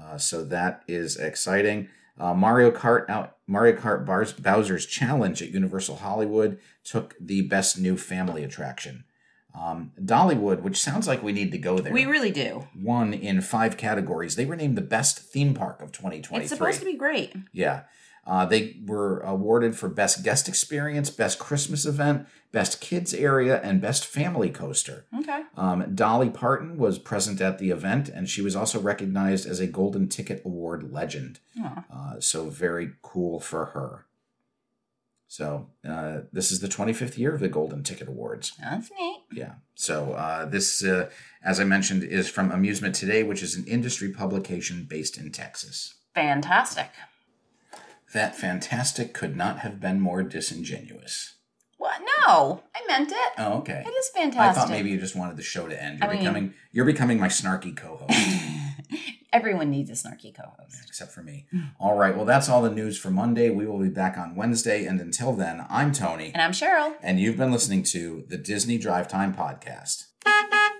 Uh, 0.00 0.18
so 0.18 0.44
that 0.44 0.82
is 0.88 1.16
exciting. 1.16 1.88
Uh, 2.18 2.34
Mario 2.34 2.70
Kart 2.70 3.08
out 3.08 3.36
Mario 3.46 3.76
Kart 3.76 4.06
Bars, 4.06 4.32
Bowser's 4.32 4.86
Challenge 4.86 5.42
at 5.42 5.50
Universal 5.50 5.96
Hollywood 5.96 6.58
took 6.82 7.14
the 7.20 7.42
best 7.42 7.78
new 7.78 7.96
family 7.96 8.42
attraction. 8.44 9.04
Um, 9.58 9.92
Dollywood, 10.02 10.62
which 10.62 10.80
sounds 10.80 11.06
like 11.06 11.22
we 11.22 11.32
need 11.32 11.52
to 11.52 11.58
go 11.58 11.78
there, 11.78 11.92
We 11.92 12.06
really 12.06 12.32
do. 12.32 12.66
won 12.76 13.14
in 13.14 13.40
five 13.40 13.76
categories. 13.76 14.34
They 14.34 14.46
were 14.46 14.56
named 14.56 14.76
the 14.76 14.82
best 14.82 15.18
theme 15.20 15.54
park 15.54 15.80
of 15.80 15.92
2023. 15.92 16.42
It's 16.44 16.50
supposed 16.52 16.80
to 16.80 16.84
be 16.86 16.96
great. 16.96 17.32
Yeah. 17.52 17.82
Uh, 18.26 18.46
they 18.46 18.76
were 18.84 19.20
awarded 19.20 19.76
for 19.76 19.88
Best 19.88 20.22
Guest 20.22 20.48
Experience, 20.48 21.10
Best 21.10 21.38
Christmas 21.38 21.84
Event, 21.84 22.26
Best 22.52 22.80
Kids 22.80 23.12
Area, 23.12 23.60
and 23.62 23.80
Best 23.80 24.06
Family 24.06 24.50
Coaster. 24.50 25.04
Okay. 25.18 25.42
Um, 25.56 25.94
Dolly 25.94 26.30
Parton 26.30 26.78
was 26.78 26.98
present 26.98 27.40
at 27.40 27.58
the 27.58 27.70
event, 27.70 28.08
and 28.08 28.28
she 28.28 28.40
was 28.42 28.56
also 28.56 28.80
recognized 28.80 29.46
as 29.46 29.60
a 29.60 29.66
Golden 29.66 30.08
Ticket 30.08 30.42
Award 30.44 30.92
legend. 30.92 31.40
Aw. 31.60 31.84
Uh, 31.92 32.20
so, 32.20 32.48
very 32.48 32.92
cool 33.02 33.40
for 33.40 33.66
her. 33.66 34.06
So, 35.26 35.70
uh, 35.88 36.20
this 36.32 36.52
is 36.52 36.60
the 36.60 36.68
25th 36.68 37.18
year 37.18 37.34
of 37.34 37.40
the 37.40 37.48
Golden 37.48 37.82
Ticket 37.82 38.06
Awards. 38.06 38.52
That's 38.60 38.90
neat. 38.96 39.22
Yeah. 39.32 39.54
So 39.74 40.12
uh, 40.12 40.44
this, 40.44 40.84
uh, 40.84 41.10
as 41.42 41.58
I 41.58 41.64
mentioned, 41.64 42.04
is 42.04 42.28
from 42.28 42.52
Amusement 42.52 42.94
Today, 42.94 43.24
which 43.24 43.42
is 43.42 43.56
an 43.56 43.64
industry 43.66 44.12
publication 44.12 44.86
based 44.88 45.18
in 45.18 45.32
Texas. 45.32 45.94
Fantastic. 46.14 46.90
That 48.14 48.34
fantastic 48.36 49.12
could 49.12 49.36
not 49.36 49.58
have 49.58 49.80
been 49.80 50.00
more 50.00 50.22
disingenuous. 50.22 51.34
What? 51.76 52.00
No, 52.26 52.62
I 52.74 52.80
meant 52.88 53.10
it. 53.12 53.32
Oh, 53.36 53.58
okay. 53.58 53.82
It 53.84 53.90
is 53.90 54.08
fantastic. 54.14 54.40
I 54.40 54.52
thought 54.54 54.70
maybe 54.70 54.88
you 54.90 54.98
just 54.98 55.14
wanted 55.16 55.36
the 55.36 55.42
show 55.42 55.68
to 55.68 55.82
end. 55.82 55.98
You're 55.98 56.08
I 56.08 56.12
mean- 56.12 56.20
becoming 56.22 56.54
you're 56.72 56.84
becoming 56.86 57.20
my 57.20 57.28
snarky 57.28 57.76
co-host, 57.76 58.18
Everyone 59.32 59.68
needs 59.68 59.90
a 59.90 59.94
snarky 59.94 60.32
co-host. 60.34 60.82
except 60.86 61.10
for 61.12 61.22
me. 61.22 61.46
All 61.80 61.96
right. 61.96 62.14
Well, 62.16 62.24
that's 62.24 62.48
all 62.48 62.62
the 62.62 62.70
news 62.70 62.96
for 62.96 63.10
Monday. 63.10 63.50
We 63.50 63.66
will 63.66 63.80
be 63.80 63.88
back 63.88 64.16
on 64.16 64.36
Wednesday, 64.36 64.86
and 64.86 65.00
until 65.00 65.32
then, 65.32 65.66
I'm 65.68 65.90
Tony, 65.92 66.30
And 66.32 66.40
I'm 66.40 66.52
Cheryl. 66.52 66.94
and 67.02 67.18
you've 67.18 67.36
been 67.36 67.50
listening 67.50 67.82
to 67.84 68.24
the 68.28 68.38
Disney 68.38 68.78
Drive 68.78 69.08
Time 69.08 69.34
podcast. 69.34 70.04